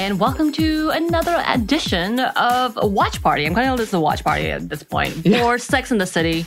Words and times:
And 0.00 0.18
welcome 0.18 0.50
to 0.52 0.88
another 0.94 1.44
edition 1.46 2.20
of 2.20 2.78
Watch 2.82 3.22
Party. 3.22 3.44
I'm 3.44 3.54
calling 3.54 3.76
this 3.76 3.92
a 3.92 4.00
watch 4.00 4.24
party 4.24 4.46
at 4.50 4.66
this 4.66 4.82
point 4.82 5.14
Yeah. 5.26 5.42
for 5.42 5.58
Sex 5.58 5.92
in 5.92 5.98
the 5.98 6.06
City. 6.06 6.46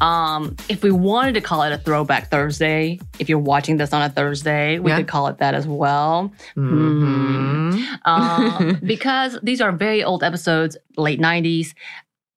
Um, 0.00 0.56
if 0.68 0.82
we 0.82 0.90
wanted 0.90 1.34
to 1.34 1.40
call 1.40 1.62
it 1.62 1.72
a 1.72 1.78
throwback 1.78 2.28
Thursday, 2.28 2.98
if 3.20 3.28
you're 3.28 3.38
watching 3.38 3.76
this 3.76 3.92
on 3.92 4.02
a 4.02 4.08
Thursday, 4.08 4.80
we 4.80 4.90
Yeah. 4.90 4.96
could 4.96 5.06
call 5.06 5.28
it 5.28 5.38
that 5.38 5.54
as 5.54 5.64
well. 5.64 6.32
Mm-hmm. 6.56 7.84
Um, 8.04 8.80
because 8.84 9.38
these 9.44 9.60
are 9.60 9.70
very 9.70 10.02
old 10.02 10.24
episodes, 10.24 10.76
late 10.96 11.20
90s. 11.20 11.74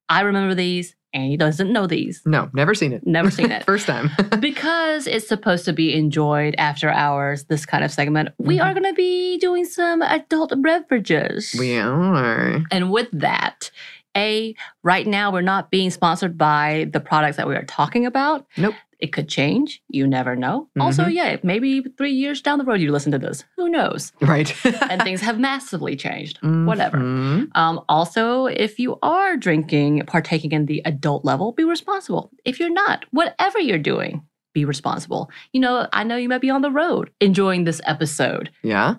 I 0.09 0.22
remember 0.22 0.53
these, 0.53 0.96
and 1.14 1.26
he 1.26 1.38
doesn't 1.38 1.72
know 1.74 1.88
these. 1.88 2.22
No, 2.26 2.50
never 2.54 2.74
seen 2.74 2.94
it. 2.94 3.06
Never 3.06 3.30
seen 3.32 3.52
it. 3.52 3.64
First 3.66 3.86
time. 3.88 4.10
because 4.40 5.08
it's 5.08 5.28
supposed 5.28 5.66
to 5.66 5.74
be 5.74 5.94
enjoyed 5.94 6.56
after 6.58 6.90
hours, 6.90 7.46
this 7.46 7.66
kind 7.66 7.84
of 7.84 7.92
segment, 7.92 8.30
we 8.38 8.58
Mhm. 8.58 8.66
are 8.66 8.74
going 8.74 8.86
to 8.86 8.94
be 8.94 9.38
doing 9.38 9.66
some 9.66 10.02
adult 10.02 10.54
beverages. 10.62 11.56
we 11.60 11.78
are. 11.78 12.62
And 12.72 12.92
with 12.92 13.10
that, 13.12 13.72
A, 14.16 14.56
right 14.84 15.08
now 15.08 15.32
we're 15.32 15.42
not 15.42 15.72
being 15.72 15.90
sponsored 15.90 16.38
by 16.38 16.90
the 16.92 17.00
products 17.00 17.38
that 17.38 17.48
we 17.48 17.56
are 17.56 17.64
talking 17.64 18.06
about. 18.06 18.46
Nope. 18.58 18.76
It 19.01 19.12
could 19.12 19.28
change. 19.28 19.81
You 19.89 20.06
never 20.07 20.35
know. 20.35 20.69
Also, 20.79 21.06
Mhm. 21.06 21.13
yeah, 21.13 21.38
maybe 21.44 21.81
three 21.97 22.12
years 22.12 22.41
down 22.41 22.59
the 22.59 22.66
road 22.66 22.79
you 22.81 22.91
listen 22.91 23.12
to 23.12 23.17
this. 23.17 23.44
Who 23.57 23.67
knows? 23.67 24.13
Right. 24.22 24.53
And 24.89 25.01
things 25.01 25.22
have 25.22 25.39
massively 25.39 25.95
changed. 25.95 26.38
Whatever. 26.44 26.97
Mhm. 27.00 27.50
Um, 27.56 27.81
also, 27.89 28.45
if 28.45 28.78
you 28.79 29.00
are 29.01 29.35
drinking, 29.38 30.03
partaking 30.06 30.51
in 30.51 30.67
the 30.67 30.81
adult 30.85 31.25
level, 31.25 31.51
be 31.51 31.63
responsible. 31.63 32.31
If 32.45 32.59
you're 32.59 32.69
not, 32.72 33.06
whatever 33.12 33.59
you're 33.59 33.79
doing, 33.79 34.22
be 34.53 34.66
responsible. 34.66 35.31
You 35.51 35.62
know, 35.62 35.88
I 35.91 36.03
know 36.03 36.16
you 36.18 36.29
might 36.29 36.41
be 36.41 36.50
on 36.51 36.62
the 36.62 36.72
road 36.72 37.09
enjoying 37.19 37.63
this 37.63 37.81
episode. 37.85 38.51
Yeah. 38.63 38.95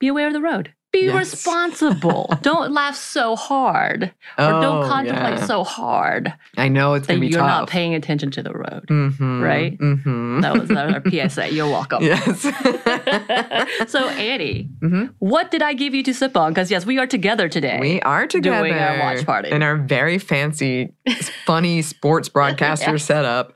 Be 0.00 0.08
aware 0.08 0.26
of 0.26 0.32
the 0.32 0.40
road. 0.42 0.72
Be 0.92 1.02
Yes. 1.06 1.14
responsible. 1.14 2.32
don't 2.42 2.72
laugh 2.72 2.96
so 2.96 3.36
hard 3.36 4.04
or 4.38 4.44
Oh, 4.44 4.60
don't 4.60 4.88
contemplate 4.88 5.38
yeah. 5.38 5.44
so 5.46 5.62
hard 5.62 6.34
I 6.56 6.68
know 6.68 6.94
it's 6.94 7.06
going 7.06 7.20
to 7.20 7.26
be 7.26 7.28
you're 7.30 7.38
tough. 7.40 7.48
not 7.48 7.68
paying 7.68 7.94
attention 7.94 8.30
to 8.32 8.42
the 8.42 8.52
road. 8.52 8.86
Mhm. 8.88 9.40
right? 9.42 9.78
Mm-hmm. 9.78 10.40
That 10.40 10.58
was, 10.58 10.68
that 10.68 10.86
was 10.86 10.94
our 10.96 11.28
PSA. 11.28 11.52
You're 11.54 11.68
welcome. 11.68 12.02
Yes. 12.02 12.40
so, 13.88 14.08
Annie, 14.08 14.68
Mhm. 14.82 15.14
what 15.18 15.50
did 15.50 15.62
I 15.62 15.74
give 15.74 15.94
you 15.94 16.02
to 16.04 16.14
sip 16.14 16.36
on? 16.36 16.52
Because, 16.52 16.70
yes, 16.70 16.84
we 16.86 16.98
are 16.98 17.06
together 17.06 17.48
today. 17.48 17.78
We 17.80 18.00
are 18.02 18.26
together 18.26 18.66
Doing 18.68 18.74
our 18.78 18.98
watch 18.98 19.24
party. 19.24 19.50
in 19.50 19.62
our 19.62 19.76
very 19.76 20.18
fancy, 20.18 20.92
funny 21.44 21.82
sports 21.82 22.28
broadcaster 22.28 22.92
Yes. 22.92 23.04
setup. 23.04 23.52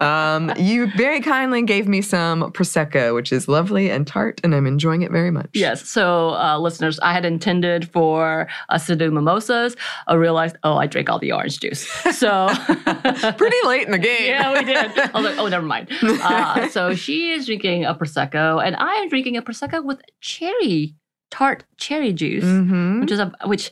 Um, 0.00 0.52
you 0.56 0.86
very 0.96 1.20
kindly 1.20 1.62
gave 1.62 1.88
me 1.88 2.02
some 2.02 2.52
prosecco, 2.52 3.14
which 3.14 3.32
is 3.32 3.48
lovely 3.48 3.90
and 3.90 4.06
tart, 4.06 4.40
and 4.44 4.54
I'm 4.54 4.66
enjoying 4.66 5.02
it 5.02 5.10
very 5.10 5.30
much. 5.30 5.50
Yes. 5.54 5.88
So, 5.88 6.30
uh, 6.30 6.58
listeners, 6.68 6.98
I 7.00 7.12
had 7.12 7.24
intended 7.24 7.88
for 7.90 8.46
us 8.68 8.86
to 8.86 8.96
do 8.96 9.10
mimosas. 9.10 9.74
I 10.06 10.14
realized, 10.14 10.56
oh, 10.62 10.76
I 10.76 10.86
drank 10.86 11.08
all 11.10 11.18
the 11.18 11.32
orange 11.32 11.60
juice. 11.60 11.88
So, 12.16 12.48
pretty 13.36 13.56
late 13.66 13.86
in 13.86 13.92
the 13.92 13.98
game. 13.98 14.26
yeah, 14.26 14.52
we 14.52 14.64
did. 14.64 14.98
I 14.98 15.10
was 15.14 15.24
like, 15.24 15.38
oh, 15.38 15.48
never 15.48 15.66
mind. 15.66 15.88
Uh, 16.02 16.68
so 16.68 16.94
she 16.94 17.30
is 17.32 17.46
drinking 17.46 17.84
a 17.84 17.94
prosecco, 17.94 18.64
and 18.64 18.76
I 18.76 18.94
am 18.96 19.08
drinking 19.08 19.36
a 19.36 19.42
prosecco 19.42 19.82
with 19.84 20.00
cherry 20.20 20.94
tart 21.30 21.64
cherry 21.76 22.12
juice, 22.12 22.44
hmm 22.44 23.00
which 23.00 23.10
is 23.12 23.18
a 23.20 23.32
which. 23.44 23.70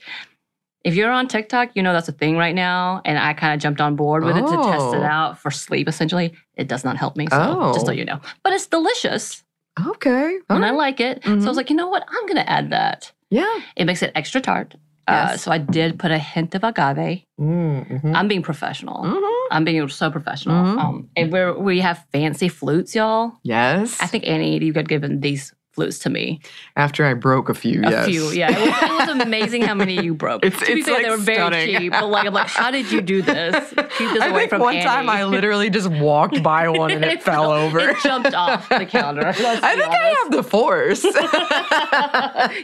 If 0.84 0.94
you're 0.94 1.10
on 1.10 1.26
TikTok, 1.26 1.70
you 1.74 1.82
know 1.82 1.92
that's 1.92 2.08
a 2.08 2.12
thing 2.12 2.36
right 2.36 2.54
now, 2.54 3.02
and 3.04 3.18
I 3.18 3.32
kind 3.34 3.52
of 3.54 3.58
jumped 3.60 3.80
on 3.80 3.96
board 3.96 4.22
with 4.22 4.36
it 4.36 4.42
to 4.42 4.46
test 4.70 4.94
it 4.94 5.00
Oh. 5.02 5.02
out 5.02 5.36
for 5.38 5.50
sleep. 5.50 5.88
Essentially, 5.88 6.32
it 6.54 6.68
does 6.68 6.84
not 6.84 6.96
help 6.96 7.16
me, 7.16 7.26
so 7.28 7.72
just 7.74 7.86
so 7.86 7.90
Oh. 7.90 7.94
you 7.94 8.04
know. 8.04 8.20
But 8.44 8.52
it's 8.52 8.68
delicious, 8.68 9.42
Okay. 9.78 10.38
All 10.48 10.56
and 10.56 10.64
I 10.64 10.70
like 10.70 11.00
it. 11.00 11.22
So 11.24 11.30
I 11.32 11.34
was 11.36 11.56
like, 11.56 11.70
you 11.70 11.76
know 11.76 11.88
what? 11.88 12.04
I'm 12.08 12.26
gonna 12.26 12.40
add 12.46 12.70
that. 12.70 13.12
Yeah. 13.30 13.60
It 13.76 13.84
makes 13.84 14.02
it 14.02 14.12
extra 14.14 14.40
tart. 14.40 14.74
Uh, 15.08 15.36
so 15.36 15.52
I 15.52 15.58
did 15.58 16.00
put 16.00 16.10
a 16.10 16.18
hint 16.18 16.54
of 16.56 16.64
agave. 16.64 17.22
Mm-hmm. 17.40 18.16
I'm 18.16 18.26
being 18.26 18.42
professional. 18.42 19.04
Mhm. 19.04 19.46
I'm 19.52 19.64
being 19.64 19.88
so 19.88 20.10
professional. 20.10 20.56
Mhm. 20.64 20.78
Um, 20.80 21.08
and 21.16 21.30
we're, 21.30 21.56
we 21.56 21.78
have 21.80 22.04
fancy 22.12 22.48
flutes, 22.48 22.94
y'all. 22.94 23.32
Yes. 23.44 24.00
I 24.02 24.06
think 24.06 24.26
Annie, 24.26 24.58
you 24.64 24.72
got 24.72 24.88
given 24.88 25.20
these 25.20 25.52
flutes 25.76 25.98
to 26.00 26.10
me. 26.10 26.40
after 26.74 27.04
I 27.06 27.14
broke 27.14 27.48
a 27.48 27.54
few. 27.54 27.80
A 27.84 27.90
yes. 27.90 28.06
few, 28.06 28.30
yeah. 28.30 28.50
It 28.50 28.58
was, 28.58 28.90
it 29.12 29.16
was 29.16 29.22
amazing 29.26 29.62
how 29.62 29.74
many 29.74 30.02
you 30.02 30.12
broke. 30.14 30.44
It's- 30.44 30.60
to 30.66 30.74
be 30.74 30.82
fair, 30.82 30.94
like, 30.94 31.04
they 31.04 31.10
were 31.10 31.16
very 31.18 31.66
cheap. 31.78 31.92
But 31.92 32.08
like, 32.08 32.26
I'm 32.26 32.34
like, 32.34 32.48
how 32.48 32.70
did 32.72 32.90
you 32.90 33.00
do 33.00 33.22
this? 33.22 33.54
Keep 33.98 34.10
this 34.12 34.22
I 34.22 34.28
away 34.28 34.40
think 34.40 34.50
from 34.50 34.60
one 34.62 34.74
Annie. 34.74 34.84
time 34.84 35.08
I 35.08 35.24
literally 35.36 35.70
just 35.70 35.88
walked 35.88 36.42
by 36.42 36.68
one 36.68 36.90
and 36.90 37.04
it, 37.04 37.22
fell 37.22 37.52
over. 37.52 37.78
It 37.78 37.96
jumped 38.02 38.34
off 38.34 38.68
the 38.68 38.84
counter. 38.86 39.26
I 39.28 39.32
think 39.32 39.46
I 39.92 40.16
have 40.24 40.32
the 40.32 40.42
force. 40.42 41.04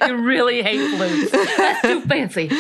you 0.09 0.17
really 0.27 0.63
hate 0.63 0.97
flutes. 0.97 1.31
That's 1.57 1.83
too 1.83 2.01
fancy. 2.03 2.51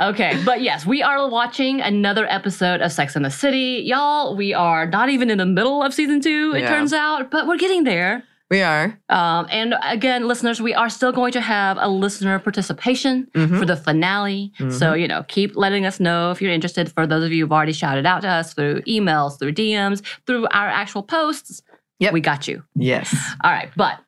Okay, 0.00 0.40
but 0.44 0.62
yes, 0.62 0.86
we 0.86 1.02
are 1.02 1.28
watching 1.28 1.80
another 1.80 2.26
episode 2.30 2.80
of 2.80 2.92
Sex 2.92 3.16
and 3.16 3.24
the 3.24 3.30
City. 3.30 3.82
Y'all, 3.84 4.36
we 4.36 4.54
are 4.54 4.86
not 4.86 5.08
even 5.10 5.30
in 5.30 5.38
the 5.38 5.46
middle 5.46 5.82
of 5.82 5.92
season 5.92 6.20
two, 6.20 6.52
it 6.54 6.60
Yeah. 6.60 6.68
turns 6.68 6.92
out, 6.92 7.30
but 7.30 7.46
we're 7.46 7.56
getting 7.58 7.84
there. 7.84 8.22
We 8.50 8.62
are. 8.62 8.98
Um, 9.08 9.46
and 9.50 9.74
again, 9.84 10.26
listeners, 10.26 10.60
we 10.60 10.74
are 10.74 10.88
still 10.90 11.12
going 11.12 11.32
to 11.32 11.40
have 11.40 11.76
a 11.80 11.88
listener 11.88 12.38
participation 12.38 13.28
Mhm. 13.34 13.58
for 13.58 13.64
the 13.64 13.76
finale. 13.76 14.52
So, 14.70 14.94
you 14.94 15.06
know, 15.06 15.22
keep 15.28 15.56
letting 15.56 15.86
us 15.86 16.00
know 16.00 16.30
if 16.32 16.42
you're 16.42 16.52
interested. 16.52 16.90
For 16.92 17.06
those 17.06 17.24
of 17.24 17.32
you 17.32 17.44
who've 17.44 17.52
already 17.52 17.72
shouted 17.72 18.06
out 18.06 18.22
to 18.22 18.28
us 18.28 18.52
through 18.54 18.82
emails, 18.82 19.38
through 19.38 19.52
DMs, 19.52 20.02
through 20.26 20.46
our 20.52 20.68
actual 20.68 21.02
posts, 21.02 21.62
Yep. 22.00 22.12
we 22.12 22.20
got 22.20 22.48
you. 22.48 22.64
Yes. 22.74 23.14
All 23.44 23.50
right. 23.52 23.70
But 23.76 24.00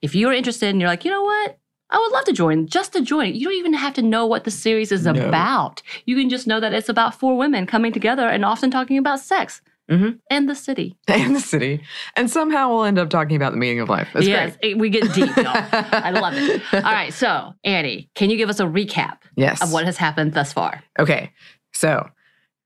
if 0.00 0.14
you're 0.14 0.32
interested 0.32 0.68
and 0.68 0.80
you're 0.80 0.90
like, 0.90 1.04
you 1.04 1.10
know 1.10 1.22
what? 1.24 1.58
I 1.90 1.98
would 1.98 2.12
love 2.12 2.24
to 2.24 2.32
join 2.32 2.66
just 2.68 2.92
to 2.94 3.02
join. 3.02 3.34
You 3.34 3.44
don't 3.48 3.58
even 3.58 3.74
have 3.74 3.92
to 3.94 4.02
know 4.02 4.26
what 4.26 4.44
the 4.44 4.50
series 4.50 4.92
is 4.92 5.04
No. 5.04 5.10
about. 5.12 5.82
You 6.06 6.16
can 6.16 6.30
just 6.30 6.46
know 6.46 6.58
that 6.60 6.72
it's 6.72 6.88
about 6.88 7.14
four 7.18 7.36
women 7.36 7.66
coming 7.66 7.92
together 7.92 8.26
and 8.28 8.44
often 8.46 8.70
talking 8.70 8.96
about 8.96 9.20
sex. 9.20 9.60
Mhm. 9.92 10.18
and 10.30 10.48
the 10.48 10.54
city. 10.54 10.96
and 11.08 11.36
the 11.36 11.40
city. 11.40 11.82
And 12.16 12.30
somehow 12.30 12.70
we'll 12.70 12.84
end 12.84 12.98
up 12.98 13.10
talking 13.10 13.36
about 13.36 13.52
the 13.52 13.58
meaning 13.58 13.80
of 13.80 13.88
life. 13.88 14.08
It's 14.14 14.26
yes, 14.26 14.56
it- 14.62 14.78
we 14.78 14.88
get 14.90 15.12
deep, 15.12 15.36
y'all. 15.36 15.46
I 15.54 16.10
love 16.10 16.34
it. 16.34 16.62
All 16.74 16.80
right, 16.80 17.12
so 17.12 17.54
Annie, 17.64 18.08
can 18.14 18.30
you 18.30 18.36
give 18.36 18.48
us 18.48 18.58
a 18.60 18.64
recap 18.64 19.18
Yes. 19.36 19.62
of 19.62 19.72
what 19.72 19.84
has 19.84 19.96
happened 19.96 20.32
thus 20.34 20.52
far? 20.52 20.82
Okay. 20.98 21.30
So 21.74 22.08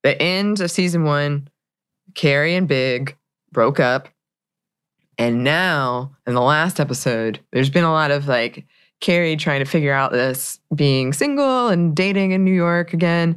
the 0.03 0.21
end 0.23 0.61
of 0.61 0.71
season 0.71 1.05
one, 1.05 1.49
Carrie 2.15 2.55
and 2.55 2.69
Big 2.69 3.17
broke 3.53 3.81
up. 3.81 4.09
And 5.19 5.43
now 5.45 6.15
in 6.27 6.35
the 6.35 6.43
last 6.43 6.79
episode, 6.79 7.41
there's 7.53 7.71
been 7.71 7.85
a 7.85 7.93
lot 7.93 8.11
of 8.11 8.29
like 8.29 8.67
Carrie 9.01 9.37
trying 9.37 9.61
to 9.61 9.65
figure 9.71 9.93
out 9.93 10.13
this 10.13 10.61
being 10.75 11.13
single 11.13 11.69
and 11.69 11.95
dating 11.97 12.33
in 12.33 12.45
New 12.45 12.53
York 12.55 12.93
again. 12.93 13.37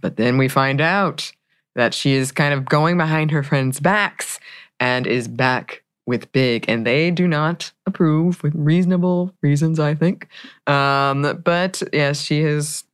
But 0.00 0.16
then 0.16 0.38
we 0.38 0.48
find 0.48 0.80
out 0.80 1.30
that 1.74 1.94
she 1.94 2.14
is 2.14 2.32
kind 2.32 2.54
of 2.54 2.64
going 2.64 2.96
behind 2.96 3.30
her 3.30 3.42
friends' 3.42 3.80
backs 3.80 4.38
and 4.78 5.06
is 5.06 5.28
back 5.28 5.82
with 6.06 6.30
Big. 6.32 6.64
And 6.68 6.86
they 6.86 7.10
do 7.10 7.28
not 7.28 7.72
approve 7.86 8.42
with 8.42 8.54
reasonable 8.54 9.34
reasons, 9.42 9.78
I 9.78 9.94
think. 9.94 10.28
Um, 10.66 11.40
but 11.44 11.82
yes, 11.92 12.20
she 12.20 12.40
is 12.40 12.84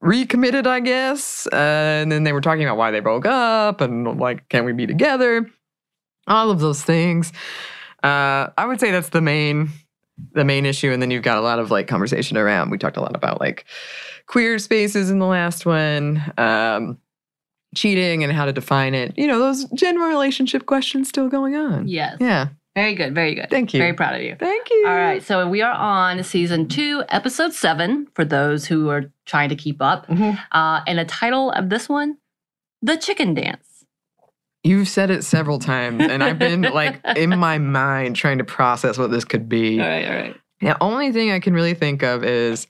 recommitted, 0.00 0.66
I 0.66 0.80
guess. 0.80 1.46
Uh, 1.52 1.56
and 2.02 2.10
then 2.10 2.24
they 2.24 2.32
were 2.32 2.40
talking 2.40 2.64
about 2.64 2.76
why 2.76 2.90
they 2.90 3.00
broke 3.00 3.26
up 3.26 3.80
and 3.80 4.18
like, 4.18 4.48
can 4.48 4.64
we 4.64 4.72
be 4.72 4.86
together? 4.86 5.50
All 6.26 6.50
of 6.50 6.60
those 6.60 6.82
things. 6.82 7.32
Uh, 8.02 8.48
I 8.56 8.64
would 8.66 8.80
say 8.80 8.90
that's 8.90 9.08
the 9.10 9.20
main 9.20 9.70
the 10.32 10.44
main 10.44 10.66
issue. 10.66 10.90
And 10.90 11.00
then 11.00 11.10
you've 11.10 11.22
got 11.22 11.38
a 11.38 11.42
lot 11.42 11.58
of 11.58 11.70
like 11.70 11.86
conversation 11.86 12.36
around. 12.36 12.70
We 12.70 12.78
talked 12.78 12.96
a 12.96 13.00
lot 13.00 13.14
about 13.14 13.40
like 13.40 13.64
queer 14.26 14.58
spaces 14.58 15.10
in 15.10 15.18
the 15.18 15.26
last 15.26 15.64
one, 15.64 16.22
um, 16.36 16.98
cheating 17.78 18.24
and 18.24 18.32
how 18.32 18.44
to 18.44 18.52
define 18.52 18.94
it. 18.94 19.14
You 19.16 19.26
know, 19.26 19.38
those 19.38 19.64
general 19.74 20.08
relationship 20.08 20.66
questions 20.66 21.08
still 21.08 21.28
going 21.28 21.54
on. 21.54 21.86
Yes. 21.88 22.16
Yeah. 22.20 22.48
Very 22.74 22.94
good. 22.94 23.14
Very 23.14 23.34
good. 23.34 23.50
Thank 23.50 23.74
you. 23.74 23.78
Very 23.80 23.92
proud 23.94 24.14
of 24.14 24.22
you. 24.22 24.36
Thank 24.38 24.70
you. 24.70 24.84
All 24.86 24.94
right, 24.94 25.20
so 25.22 25.48
we 25.48 25.62
are 25.62 25.72
on 25.74 26.22
season 26.22 26.68
two, 26.68 27.02
episode 27.08 27.52
seven, 27.52 28.06
for 28.14 28.24
those 28.24 28.66
who 28.66 28.88
are 28.88 29.10
trying 29.26 29.48
to 29.48 29.56
keep 29.56 29.82
up. 29.82 30.06
Mhm. 30.06 30.38
Uh, 30.52 30.80
and 30.86 30.98
the 30.98 31.04
title 31.04 31.50
of 31.50 31.70
this 31.70 31.88
one, 31.88 32.18
The 32.82 32.96
Chicken 32.96 33.34
Dance. 33.34 33.84
You've 34.62 34.86
said 34.88 35.10
it 35.10 35.24
several 35.24 35.58
times, 35.58 36.04
and 36.04 36.22
I've 36.22 36.38
been 36.38 36.62
like 36.74 37.00
in 37.16 37.30
my 37.38 37.58
mind 37.58 38.14
trying 38.16 38.38
to 38.38 38.44
process 38.44 38.96
what 38.98 39.10
this 39.10 39.24
could 39.24 39.48
be. 39.48 39.80
All 39.80 39.88
right, 39.88 40.06
all 40.06 40.14
right. 40.14 40.36
The 40.60 40.76
only 40.82 41.10
thing 41.10 41.32
I 41.32 41.40
can 41.40 41.54
really 41.54 41.74
think 41.74 42.02
of 42.02 42.22
is 42.22 42.66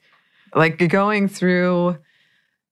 like 0.55 0.89
going 0.89 1.29
through 1.29 1.99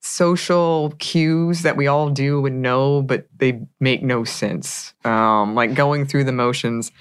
social 0.06 0.94
cues 0.98 1.62
that 1.62 1.76
we 1.76 1.86
all 1.86 2.10
do 2.10 2.44
and 2.46 2.62
know, 2.62 3.02
but 3.02 3.26
they 3.36 3.60
make 3.80 4.02
no 4.02 4.24
sense. 4.24 4.94
Um, 5.04 5.54
like 5.54 5.74
going 5.74 6.06
through 6.06 6.24
the 6.24 6.32
motions 6.32 6.92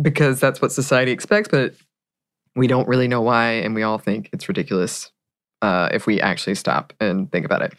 because 0.00 0.40
that's 0.40 0.62
what 0.62 0.72
society 0.72 1.12
expects, 1.12 1.48
but 1.48 1.74
we 2.56 2.66
don't 2.66 2.88
really 2.88 3.08
know 3.08 3.20
why, 3.20 3.52
and 3.52 3.74
we 3.74 3.82
all 3.82 3.98
think 3.98 4.30
it's 4.32 4.48
ridiculous 4.48 5.10
uh, 5.62 5.88
if 5.92 6.06
we 6.06 6.20
actually 6.20 6.54
stop 6.54 6.92
and 7.00 7.30
think 7.32 7.44
about 7.44 7.62
it. 7.62 7.74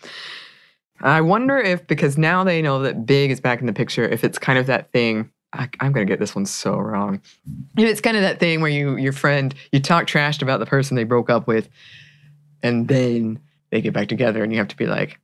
I 1.02 1.22
wonder 1.22 1.58
if 1.58 1.88
because 1.88 2.18
now 2.18 2.44
they 2.44 2.62
know 2.62 2.82
that 2.82 3.06
Big 3.06 3.32
is 3.32 3.40
back 3.40 3.60
in 3.60 3.66
the 3.66 3.74
picture, 3.74 4.04
if 4.04 4.24
it's 4.24 4.38
kind 4.38 4.60
of 4.60 4.68
that 4.68 4.92
thing. 4.92 5.32
I, 5.54 5.70
I'm 5.80 5.94
gonna 5.94 6.06
get 6.06 6.20
this 6.20 6.36
one 6.36 6.46
so 6.46 6.76
wrong. 6.78 7.22
If 7.78 7.86
it's 7.86 8.02
kind 8.02 8.18
of 8.18 8.24
that 8.24 8.40
thing 8.40 8.60
where 8.60 8.70
you 8.70 8.98
your 8.98 9.14
friend 9.14 9.56
you 9.72 9.80
talk 9.80 10.06
trashed 10.06 10.42
about 10.42 10.60
the 10.60 10.66
person 10.66 10.96
they 10.96 11.06
broke 11.06 11.30
up 11.30 11.48
with, 11.48 11.70
and 12.62 12.90
then 12.90 13.40
they 13.76 13.82
get 13.82 13.94
back 13.94 14.08
together, 14.08 14.42
and 14.42 14.54
you 14.54 14.58
have 14.60 14.70
to 14.70 14.78
be 14.78 14.86
like, 14.86 15.20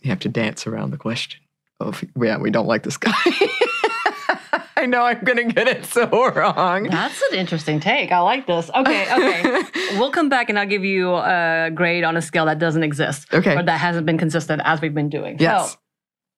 you 0.00 0.08
have 0.08 0.20
to 0.20 0.28
dance 0.30 0.66
around 0.66 0.90
the 0.90 0.96
question 0.96 1.38
of 1.78 2.02
yeah, 2.18 2.38
we 2.38 2.50
don't 2.50 2.66
like 2.66 2.82
this 2.82 2.96
guy. 2.96 3.12
I 4.76 4.86
know 4.86 5.02
I'm 5.02 5.20
gonna 5.22 5.44
get 5.44 5.68
it 5.68 5.84
so 5.84 6.06
wrong. 6.32 6.84
That's 6.84 7.20
an 7.30 7.38
interesting 7.38 7.78
take. 7.80 8.10
I 8.10 8.20
like 8.20 8.46
this. 8.46 8.70
Okay, 8.74 9.02
okay. 9.12 9.62
we'll 9.98 10.10
come 10.10 10.30
back 10.30 10.48
and 10.48 10.58
I'll 10.58 10.66
give 10.66 10.84
you 10.84 11.14
a 11.14 11.70
grade 11.74 12.02
on 12.04 12.16
a 12.16 12.22
scale 12.22 12.46
that 12.46 12.58
doesn't 12.58 12.82
exist 12.82 13.28
Okay. 13.34 13.56
or 13.56 13.62
that 13.62 13.78
hasn't 13.78 14.06
been 14.06 14.16
consistent 14.16 14.62
as 14.64 14.80
we've 14.80 14.94
been 14.94 15.10
doing. 15.10 15.36
Yes. 15.38 15.72
So 15.72 15.78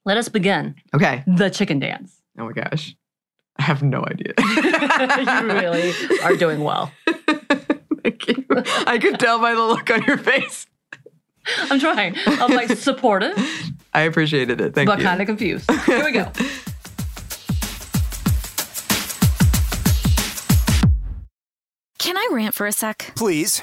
let 0.04 0.16
us 0.16 0.28
begin 0.28 0.74
Okay. 0.92 1.22
the 1.28 1.50
chicken 1.50 1.78
dance. 1.78 2.20
Oh 2.36 2.46
my 2.46 2.52
gosh. 2.52 2.96
I 3.58 3.62
have 3.62 3.80
no 3.84 4.04
idea. 4.04 4.32
you 4.38 5.52
really 5.52 5.92
are 6.24 6.34
doing 6.34 6.64
well. 6.64 6.90
Thank 8.02 8.26
you. 8.26 8.44
I 8.86 8.98
could 9.00 9.20
tell 9.20 9.38
by 9.38 9.54
the 9.54 9.62
look 9.62 9.88
on 9.90 10.02
your 10.02 10.18
face. 10.18 10.66
I'm 11.70 11.80
trying. 11.80 12.14
I'm 12.26 12.52
like 12.52 12.70
supportive, 12.76 13.36
I 13.92 14.02
appreciated 14.02 14.60
it. 14.60 14.74
Thank 14.74 14.86
but 14.86 14.98
you. 14.98 15.04
But 15.04 15.08
kind 15.08 15.20
of 15.20 15.26
confused. 15.26 15.70
Here 15.86 16.04
we 16.04 16.12
go. 16.12 16.30
Can 21.98 22.16
I 22.16 22.28
rant 22.32 22.54
for 22.54 22.66
a 22.66 22.72
sec? 22.72 23.12
Please. 23.14 23.62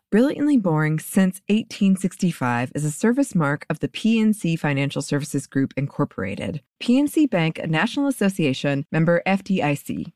Brilliantly 0.11 0.57
Boring 0.57 0.99
Since 0.99 1.39
1865 1.47 2.73
is 2.75 2.83
a 2.83 2.91
service 2.91 3.33
mark 3.33 3.65
of 3.69 3.79
the 3.79 3.87
PNC 3.87 4.59
Financial 4.59 5.01
Services 5.01 5.47
Group, 5.47 5.73
Incorporated. 5.77 6.61
PNC 6.83 7.29
Bank, 7.29 7.57
a 7.57 7.65
National 7.65 8.07
Association, 8.07 8.85
member 8.91 9.23
FDIC. 9.25 10.11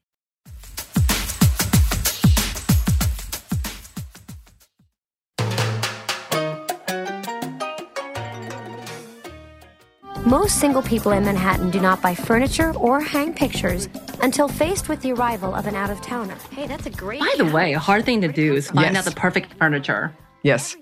Most 10.26 10.60
single 10.60 10.82
people 10.82 11.14
in 11.14 11.24
Manhattan 11.24 11.70
do 11.72 11.80
not 11.80 12.02
buy 12.02 12.14
furniture 12.14 12.76
or 12.76 13.00
hang 13.00 13.34
pictures. 13.34 13.88
Until 14.22 14.48
faced 14.48 14.90
with 14.90 15.02
the 15.02 15.12
arrival 15.14 15.54
of 15.54 15.68
an 15.68 15.76
out 15.76 15.90
of 15.90 16.02
towner. 16.02 16.36
Hey, 16.52 16.68
that's 16.68 16.86
a 16.86 16.90
great. 16.90 17.20
By 17.20 17.34
the 17.38 17.46
way, 17.46 17.74
a 17.74 17.80
hard 17.80 18.06
thing 18.06 18.22
to 18.22 18.28
do 18.32 18.54
is 18.54 18.70
find 18.72 18.94
Yes. 18.96 19.06
out 19.08 19.14
the 19.14 19.20
perfect 19.20 19.54
furniture. 19.56 20.14
Yes. 20.44 20.76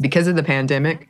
Because 0.00 0.26
of 0.28 0.36
the 0.36 0.42
pandemic, 0.42 1.08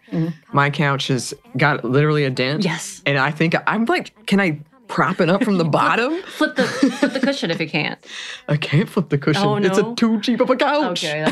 my 0.52 0.68
couch 0.70 1.08
has 1.08 1.32
got 1.56 1.84
literally 1.84 2.24
a 2.24 2.30
dent. 2.30 2.64
Yes. 2.64 3.02
And 3.06 3.18
I 3.18 3.30
think 3.30 3.54
I'm 3.66 3.84
like, 3.84 4.26
can 4.26 4.40
I 4.40 4.60
prop 4.88 5.20
it 5.20 5.28
up 5.30 5.44
from 5.44 5.58
the 5.58 5.64
bottom? 5.80 6.20
Flip 6.22 6.56
the 6.56 6.64
flip 6.64 7.12
the 7.12 7.20
cushion 7.20 7.52
if 7.52 7.60
you 7.60 7.68
can't. 7.68 8.04
I 8.48 8.56
can't 8.56 8.88
flip 8.88 9.08
the 9.08 9.18
cushion. 9.18 9.44
Oh, 9.44 9.56
It's 9.56 9.78
a 9.78 9.94
too 9.94 10.20
cheap 10.20 10.40
of 10.40 10.50
a 10.50 10.56
couch. 10.56 11.04
Okay. 11.04 11.30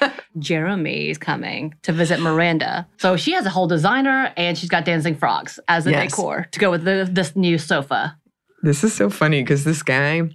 That's 0.00 0.20
Jeremy 0.38 1.10
is 1.10 1.18
coming 1.18 1.74
to 1.82 1.92
visit 1.92 2.18
Miranda. 2.18 2.88
So 2.96 3.16
she 3.16 3.32
has 3.32 3.46
a 3.46 3.50
whole 3.50 3.68
designer 3.68 4.32
and 4.36 4.58
she's 4.58 4.70
got 4.70 4.84
dancing 4.84 5.14
frogs 5.14 5.60
as 5.68 5.84
the 5.84 5.92
Yes. 5.92 6.10
decor 6.10 6.48
to 6.50 6.58
go 6.58 6.70
with 6.72 6.84
the, 6.84 7.08
this 7.10 7.36
new 7.36 7.58
sofa. 7.58 8.16
This 8.62 8.84
is 8.84 8.94
so 8.94 9.10
funny 9.10 9.42
because 9.42 9.64
this 9.64 9.82
guy, 9.82 10.30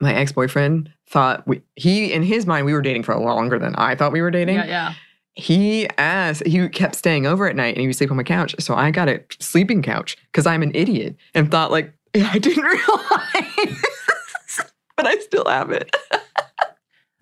my 0.00 0.14
ex 0.14 0.32
boyfriend, 0.32 0.92
thought 1.08 1.46
we, 1.46 1.62
he, 1.74 2.12
in 2.12 2.22
his 2.22 2.46
mind, 2.46 2.66
we 2.66 2.74
were 2.74 2.82
dating 2.82 3.04
for 3.04 3.16
longer 3.16 3.58
than 3.58 3.74
I 3.76 3.94
thought 3.94 4.12
we 4.12 4.20
were 4.20 4.30
dating. 4.30 4.56
Yeah, 4.56 4.66
yeah. 4.66 4.94
He 5.34 5.88
asked, 5.98 6.46
he 6.46 6.66
kept 6.68 6.94
staying 6.94 7.26
over 7.26 7.46
at 7.46 7.56
night 7.56 7.74
and 7.74 7.80
he 7.80 7.86
would 7.86 7.96
sleep 7.96 8.10
on 8.10 8.16
my 8.16 8.22
couch. 8.22 8.54
So 8.58 8.74
I 8.74 8.90
got 8.90 9.08
a 9.08 9.22
sleeping 9.38 9.82
couch 9.82 10.16
because 10.32 10.46
I'm 10.46 10.62
an 10.62 10.72
idiot 10.74 11.16
and 11.34 11.50
thought, 11.50 11.70
like, 11.70 11.92
I 12.14 12.38
didn't 12.38 12.64
realize, 12.64 13.82
but 14.96 15.06
I 15.06 15.18
still 15.18 15.44
have 15.46 15.70
it. 15.70 15.94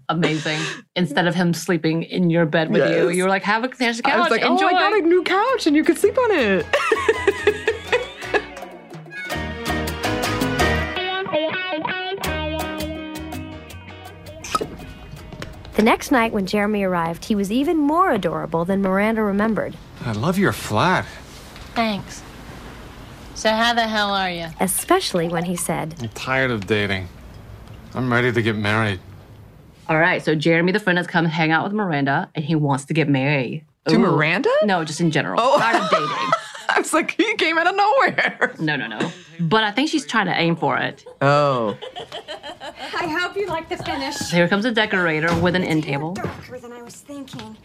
Amazing. 0.08 0.60
Instead 0.96 1.26
of 1.26 1.34
him 1.34 1.54
sleeping 1.54 2.02
in 2.02 2.30
your 2.30 2.46
bed 2.46 2.70
with 2.70 2.88
you, 2.90 3.08
you 3.10 3.22
were 3.22 3.28
like, 3.28 3.42
have 3.42 3.64
a 3.64 3.68
there's 3.68 4.00
a 4.00 4.02
couch. 4.02 4.14
I 4.14 4.20
was 4.20 4.30
like, 4.30 4.42
oh 4.42 4.52
enjoy. 4.52 4.66
oh, 4.66 4.68
I 4.68 4.72
got 4.72 4.92
a 4.92 5.00
new 5.00 5.22
couch 5.22 5.66
and 5.66 5.74
you 5.74 5.82
could 5.82 5.98
sleep 5.98 6.18
on 6.18 6.30
it. 6.30 6.66
next 15.84 16.10
night, 16.10 16.32
when 16.32 16.46
Jeremy 16.46 16.82
arrived, 16.82 17.26
he 17.26 17.34
was 17.34 17.52
even 17.52 17.76
more 17.76 18.10
adorable 18.10 18.64
than 18.64 18.82
Miranda 18.82 19.22
remembered, 19.22 19.76
I 20.04 20.12
love 20.12 20.38
your 20.38 20.52
flat. 20.52 21.06
Thanks. 21.74 22.22
So 23.34 23.50
how 23.50 23.74
the 23.74 23.86
hell 23.86 24.10
are 24.14 24.30
you? 24.30 24.46
especially 24.60 25.28
when 25.28 25.44
he 25.44 25.56
said, 25.56 25.94
I'm 26.00 26.08
tired 26.10 26.50
of 26.50 26.66
dating. 26.66 27.08
I'm 27.94 28.12
ready 28.12 28.32
to 28.32 28.42
get 28.42 28.56
married. 28.56 29.00
All 29.88 29.98
right, 29.98 30.24
so 30.24 30.34
Jeremy, 30.34 30.72
the 30.72 30.80
friend, 30.80 30.96
has 30.98 31.06
come 31.06 31.26
hang 31.26 31.50
out 31.50 31.64
with 31.64 31.72
Miranda 31.72 32.30
and 32.34 32.44
he 32.44 32.54
wants 32.54 32.86
to 32.86 32.94
get 32.94 33.08
married. 33.08 33.64
To 33.88 33.96
Ooh. 33.96 33.98
Miranda? 33.98 34.50
No, 34.64 34.82
just 34.82 35.00
in 35.00 35.10
general. 35.10 35.38
Oh. 35.42 35.58
Tired 35.58 35.82
of 35.82 35.90
dating. 35.90 36.30
I 36.76 36.80
was 36.80 36.92
like, 36.92 37.12
he 37.12 37.34
came 37.36 37.56
out 37.56 37.68
of 37.68 37.76
nowhere. 37.76 38.54
No, 38.58 38.74
no, 38.74 38.86
no. 38.88 39.12
But 39.38 39.62
I 39.64 39.70
think 39.70 39.88
she's 39.90 40.04
trying 40.06 40.26
to 40.26 40.32
aim 40.34 40.56
for 40.56 40.76
it. 40.76 41.04
Oh, 41.20 41.78
I 42.96 43.06
hope 43.06 43.36
you 43.36 43.46
like 43.46 43.68
the 43.68 43.76
finish. 43.76 44.16
So 44.16 44.36
here 44.36 44.48
comes 44.48 44.64
a 44.64 44.72
decorator 44.72 45.34
with 45.38 45.54
an 45.54 45.62
end 45.62 45.84
table. 45.84 46.14
Darker 46.14 46.58
than 46.58 46.72
I 46.72 46.82
was 46.82 46.96
thinking. 46.96 47.56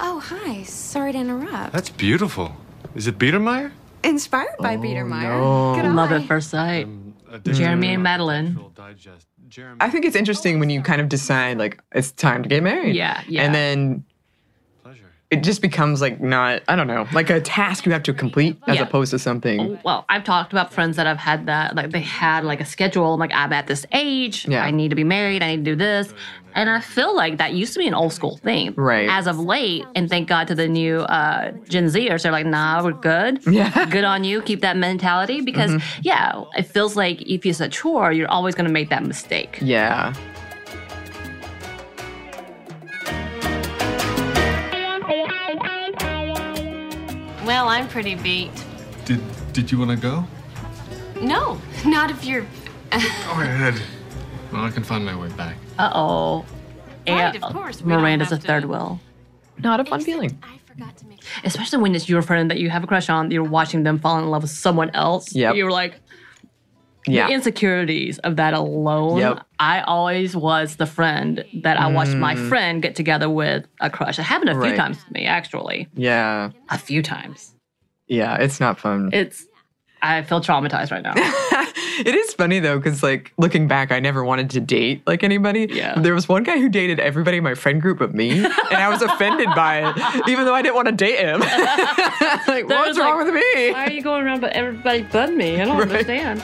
Oh, 0.00 0.18
hi. 0.18 0.64
Sorry 0.64 1.12
to 1.12 1.18
interrupt. 1.18 1.72
That's 1.72 1.90
beautiful. 1.90 2.56
Is 2.94 3.06
it 3.06 3.18
Biedermeier? 3.18 3.72
Inspired 4.02 4.56
by 4.58 4.74
oh, 4.74 4.78
Biedermeier. 4.78 5.82
no. 5.82 5.92
Love 5.92 6.10
eye. 6.10 6.16
at 6.16 6.24
first 6.26 6.50
sight. 6.50 6.86
Um, 6.86 7.14
Edition 7.30 7.62
Jeremy 7.62 7.94
and 7.94 8.02
Madeline. 8.02 8.58
Jeremy. 9.48 9.76
I 9.80 9.90
think 9.90 10.04
it's 10.04 10.16
interesting 10.16 10.58
when 10.58 10.70
you 10.70 10.80
kind 10.82 11.00
of 11.00 11.08
decide, 11.08 11.58
like, 11.58 11.80
it's 11.92 12.10
time 12.12 12.42
to 12.42 12.48
get 12.48 12.62
married. 12.62 12.96
Yeah, 12.96 13.22
yeah. 13.28 13.42
And 13.42 13.54
then 13.54 13.94
Pleasure. 13.94 14.09
It 15.30 15.44
just 15.44 15.62
becomes 15.62 16.00
like 16.00 16.20
not, 16.20 16.60
I 16.66 16.74
don't 16.74 16.88
know, 16.88 17.06
like 17.12 17.30
a 17.30 17.40
task 17.40 17.86
you 17.86 17.92
have 17.92 18.02
to 18.04 18.12
complete 18.12 18.56
as 18.66 18.76
Yeah. 18.76 18.82
opposed 18.82 19.12
to 19.12 19.18
something. 19.18 19.78
Well, 19.84 20.04
I've 20.08 20.24
talked 20.24 20.52
about 20.52 20.72
friends 20.72 20.96
that 20.96 21.06
have 21.06 21.18
had 21.18 21.46
that, 21.46 21.76
like 21.76 21.90
they 21.90 22.00
had 22.00 22.42
like 22.44 22.60
a 22.60 22.64
schedule. 22.64 23.14
I'm 23.14 23.20
like, 23.20 23.32
I'm 23.32 23.52
at 23.52 23.68
this 23.68 23.86
age. 23.92 24.48
Yeah. 24.48 24.64
I 24.64 24.72
need 24.72 24.88
to 24.88 24.96
be 24.96 25.04
married. 25.04 25.42
I 25.42 25.54
need 25.54 25.64
to 25.64 25.70
do 25.72 25.76
this. 25.76 26.12
And 26.56 26.68
I 26.68 26.80
feel 26.80 27.14
like 27.14 27.38
that 27.38 27.52
used 27.52 27.74
to 27.74 27.78
be 27.78 27.86
an 27.86 27.94
old 27.94 28.12
school 28.12 28.38
thing. 28.38 28.74
Right. 28.76 29.08
As 29.08 29.28
of 29.28 29.38
late, 29.38 29.84
and 29.94 30.10
thank 30.10 30.28
God 30.28 30.48
to 30.48 30.56
the 30.56 30.66
new 30.66 30.98
uh, 31.02 31.52
Gen 31.68 31.86
Zers, 31.86 32.24
they're 32.24 32.32
like, 32.32 32.44
nah, 32.46 32.82
we're 32.82 32.90
good. 32.90 33.38
Yeah. 33.50 33.70
Mm-hmm. 33.70 33.90
Good 33.90 34.02
on 34.04 34.24
you. 34.24 34.42
Keep 34.42 34.62
that 34.62 34.76
mentality 34.76 35.42
because, 35.42 35.80
yeah, 36.02 36.42
it 36.58 36.64
feels 36.64 36.96
like 36.96 37.22
if 37.22 37.46
it's 37.46 37.60
a 37.60 37.68
chore, 37.68 38.10
you're 38.10 38.28
always 38.30 38.56
going 38.56 38.66
to 38.66 38.72
make 38.72 38.88
that 38.90 39.04
mistake. 39.04 39.58
Yeah. 39.62 40.12
Well, 47.44 47.68
I'm 47.68 47.88
pretty 47.88 48.14
beat. 48.14 48.50
Did 49.04 49.20
Did 49.52 49.70
you 49.72 49.78
want 49.78 49.90
to 49.90 49.96
go? 49.96 50.24
No, 51.20 51.60
not 51.86 52.10
if 52.10 52.24
you're. 52.24 52.42
Go 52.90 52.96
ahead. 52.98 53.80
Well, 54.52 54.64
I 54.64 54.70
can 54.70 54.82
find 54.82 55.04
my 55.04 55.16
way 55.16 55.28
back. 55.30 55.56
Uh 55.78 55.90
oh. 55.94 56.44
Right, 57.08 57.34
of 57.42 57.52
course, 57.52 57.82
Miranda's 57.82 58.30
a 58.30 58.34
have 58.34 58.42
to- 58.42 58.46
third 58.46 58.64
wheel. 58.66 59.00
Not 59.58 59.80
a 59.80 59.84
fun 59.84 60.00
feeling. 60.00 60.38
I 60.42 60.58
forgot 60.66 60.96
to 60.98 61.06
make. 61.06 61.20
Especially 61.44 61.78
when 61.80 61.94
it's 61.94 62.08
your 62.08 62.22
friend 62.22 62.50
that 62.50 62.58
you 62.58 62.70
have 62.70 62.82
a 62.84 62.86
crush 62.86 63.08
on, 63.10 63.30
you're 63.30 63.42
watching 63.44 63.82
them 63.82 63.98
fall 63.98 64.18
in 64.18 64.30
love 64.30 64.42
with 64.42 64.50
someone 64.50 64.90
else. 64.90 65.34
Yep. 65.34 65.54
You're 65.56 65.70
like, 65.70 66.00
Yeah. 67.06 67.26
the 67.28 67.32
insecurities 67.34 68.18
of 68.20 68.36
that 68.36 68.52
alone. 68.54 69.18
Yep. 69.18 69.40
I 69.58 69.80
always 69.80 70.36
was 70.36 70.76
the 70.76 70.86
friend 70.86 71.44
that 71.62 71.78
I 71.80 71.86
watched 71.90 72.14
my 72.14 72.36
friend 72.36 72.82
get 72.82 72.94
together 72.94 73.28
with 73.30 73.66
a 73.80 73.88
crush. 73.90 74.18
It 74.18 74.22
happened 74.22 74.50
a 74.50 74.54
few 74.54 74.72
Mm. 74.72 74.76
Times 74.76 74.98
to 75.04 75.12
me, 75.12 75.24
actually. 75.24 75.88
Yeah. 75.94 76.50
A 76.68 76.76
few 76.78 77.02
times. 77.02 77.54
Yeah. 78.06 78.36
It's 78.36 78.60
not 78.60 78.78
fun. 78.78 79.10
It's, 79.12 79.46
I 80.02 80.22
feel 80.22 80.40
traumatized 80.40 80.90
right 80.90 81.02
now. 81.02 81.12
it 81.16 82.14
is 82.14 82.32
funny 82.34 82.58
though, 82.58 82.78
because 82.78 83.02
like 83.02 83.32
looking 83.36 83.68
back, 83.68 83.92
I 83.92 84.00
never 84.00 84.24
wanted 84.24 84.48
to 84.50 84.60
date 84.60 85.02
like 85.06 85.22
anybody. 85.22 85.68
Yeah. 85.70 85.98
There 86.00 86.14
was 86.14 86.26
one 86.28 86.42
guy 86.42 86.58
who 86.58 86.68
dated 86.70 86.98
everybody 87.00 87.36
in 87.38 87.44
my 87.44 87.54
friend 87.54 87.80
group 87.82 87.98
but 87.98 88.14
me, 88.14 88.30
and 88.44 88.46
I 88.72 88.88
was 88.88 89.02
offended 89.02 89.48
by 89.54 89.90
it, 89.90 90.28
even 90.28 90.46
though 90.46 90.54
I 90.54 90.62
didn't 90.62 90.74
want 90.76 90.88
to 90.88 90.92
date 90.94 91.18
him. 91.18 91.40
like, 91.40 92.66
That 92.66 92.66
what's 92.68 92.98
wrong 92.98 93.18
like, 93.18 93.26
with 93.26 93.34
me? 93.34 93.72
Why 93.72 93.86
are 93.86 93.90
you 93.90 94.02
going 94.02 94.24
around 94.24 94.40
but 94.40 94.52
everybody 94.54 95.02
but 95.02 95.34
me? 95.34 95.60
I 95.60 95.64
don't 95.66 95.76
Right. 95.78 95.88
understand. 95.90 96.42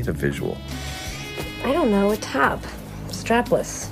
Need 0.00 0.08
a 0.08 0.12
visual. 0.12 0.56
I 1.64 1.72
don't 1.72 1.90
know, 1.90 2.10
a 2.10 2.16
top, 2.16 2.62
strapless, 3.08 3.88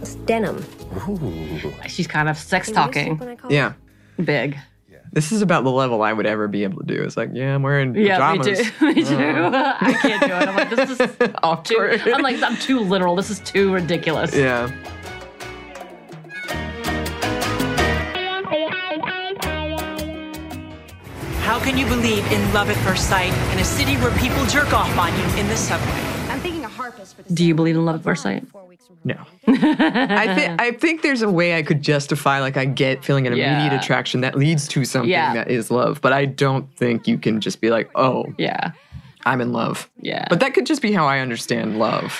it's 0.00 0.16
denim. 0.26 0.64
Ooh. 1.08 1.72
She's 1.86 2.06
kind 2.06 2.28
of 2.28 2.36
sex 2.36 2.68
Can 2.68 2.74
you 2.76 2.82
sleep 2.92 2.94
talking 2.94 3.18
when 3.18 3.28
I 3.28 3.36
Yeah. 3.50 3.72
big. 4.22 4.58
This 5.14 5.30
is 5.30 5.42
about 5.42 5.62
the 5.64 5.70
level 5.70 6.00
I 6.00 6.10
would 6.10 6.24
ever 6.24 6.48
be 6.48 6.64
able 6.64 6.78
to 6.80 6.86
do. 6.86 7.02
It's 7.02 7.18
like, 7.18 7.28
yeah, 7.34 7.54
I'm 7.54 7.62
wearing 7.62 7.94
Yeah, 7.94 8.32
me 8.32 8.38
pajamas. 8.38 8.70
too. 8.78 8.86
me 8.94 8.94
too. 8.94 9.14
Oh. 9.14 9.52
I 9.80 9.92
can't 10.00 10.22
do 10.22 10.28
it. 10.28 10.48
I'm 10.48 10.56
like, 10.56 10.70
this 10.70 10.88
is 10.90 10.98
too, 11.64 12.12
I'm 12.14 12.22
like, 12.22 12.42
I'm 12.42 12.56
too 12.56 12.80
literal. 12.80 13.14
This 13.14 13.28
is 13.28 13.38
too 13.40 13.74
ridiculous. 13.74 14.34
yeah. 14.34 14.70
How 21.52 21.58
can 21.62 21.76
you 21.76 21.84
believe 21.84 22.24
in 22.32 22.40
love 22.54 22.70
at 22.70 22.76
first 22.78 23.10
sight 23.10 23.30
in 23.52 23.58
a 23.58 23.64
city 23.64 23.96
where 23.96 24.10
people 24.18 24.42
jerk 24.46 24.72
off 24.72 24.96
on 24.96 25.12
you 25.18 25.38
in 25.38 25.46
the 25.48 25.56
subway? 25.58 26.00
I'm 26.32 26.40
thinking 26.40 26.64
a 26.64 26.68
harpist 26.68 27.14
for 27.14 27.24
the 27.24 27.34
Do 27.34 27.44
you 27.44 27.54
believe 27.54 27.76
in 27.76 27.84
love 27.84 27.96
at 27.96 28.02
first 28.02 28.22
sight? 28.22 28.46
No. 29.04 29.16
I 29.46 30.34
think 30.34 30.62
I 30.62 30.70
think 30.72 31.02
there's 31.02 31.20
a 31.20 31.28
way 31.28 31.58
I 31.58 31.62
could 31.62 31.82
justify 31.82 32.40
like 32.40 32.56
I 32.56 32.64
get 32.64 33.04
feeling 33.04 33.26
an 33.26 33.34
immediate 33.34 33.70
Yeah. 33.70 33.78
attraction 33.78 34.22
that 34.22 34.34
leads 34.34 34.66
to 34.68 34.86
something 34.86 35.10
Yeah. 35.10 35.34
that 35.34 35.50
is 35.50 35.70
love, 35.70 36.00
but 36.00 36.14
I 36.14 36.24
don't 36.24 36.74
think 36.74 37.06
you 37.06 37.18
can 37.18 37.38
just 37.42 37.60
be 37.60 37.68
like, 37.68 37.90
"Oh, 37.94 38.32
Yeah. 38.38 38.70
I'm 39.26 39.42
in 39.42 39.52
love." 39.52 39.90
Yeah. 40.00 40.24
But 40.30 40.40
that 40.40 40.54
could 40.54 40.64
just 40.64 40.80
be 40.80 40.92
how 40.92 41.04
I 41.04 41.18
understand 41.18 41.78
love. 41.78 42.18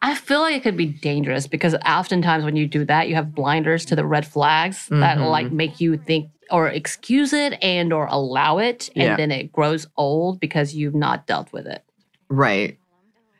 I 0.00 0.14
feel 0.14 0.42
like 0.42 0.54
it 0.54 0.62
could 0.62 0.76
be 0.76 0.86
dangerous 0.86 1.48
because 1.48 1.74
oftentimes 1.84 2.44
when 2.44 2.54
you 2.54 2.68
do 2.68 2.84
that, 2.84 3.08
you 3.08 3.16
have 3.16 3.34
blinders 3.34 3.84
to 3.86 3.96
the 3.96 4.04
red 4.06 4.24
flags 4.24 4.86
that 4.90 5.18
Mhm. 5.18 5.28
like 5.28 5.50
make 5.50 5.80
you 5.80 5.96
think 5.96 6.28
or 6.50 6.68
excuse 6.68 7.32
it 7.32 7.54
and 7.62 7.92
or 7.92 8.06
allow 8.06 8.58
it, 8.58 8.88
and 8.94 9.02
Yeah. 9.04 9.16
then 9.16 9.30
it 9.30 9.52
grows 9.52 9.86
old 9.96 10.40
because 10.40 10.74
you've 10.74 10.94
not 10.94 11.26
dealt 11.26 11.52
with 11.52 11.66
it. 11.66 11.84
Right. 12.28 12.78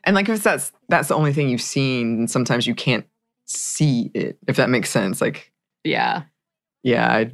And 0.03 0.15
like 0.15 0.27
if 0.29 0.41
that's 0.43 0.71
that's 0.89 1.07
the 1.09 1.15
only 1.15 1.33
thing 1.33 1.49
you've 1.49 1.61
seen, 1.61 2.27
sometimes 2.27 2.65
you 2.67 2.73
can't 2.75 3.05
see 3.45 4.09
it, 4.13 4.37
if 4.47 4.55
that 4.55 4.69
makes 4.69 4.89
sense. 4.89 5.21
Like, 5.21 5.51
Yeah. 5.83 6.23
yeah, 6.83 7.07
I 7.11 7.31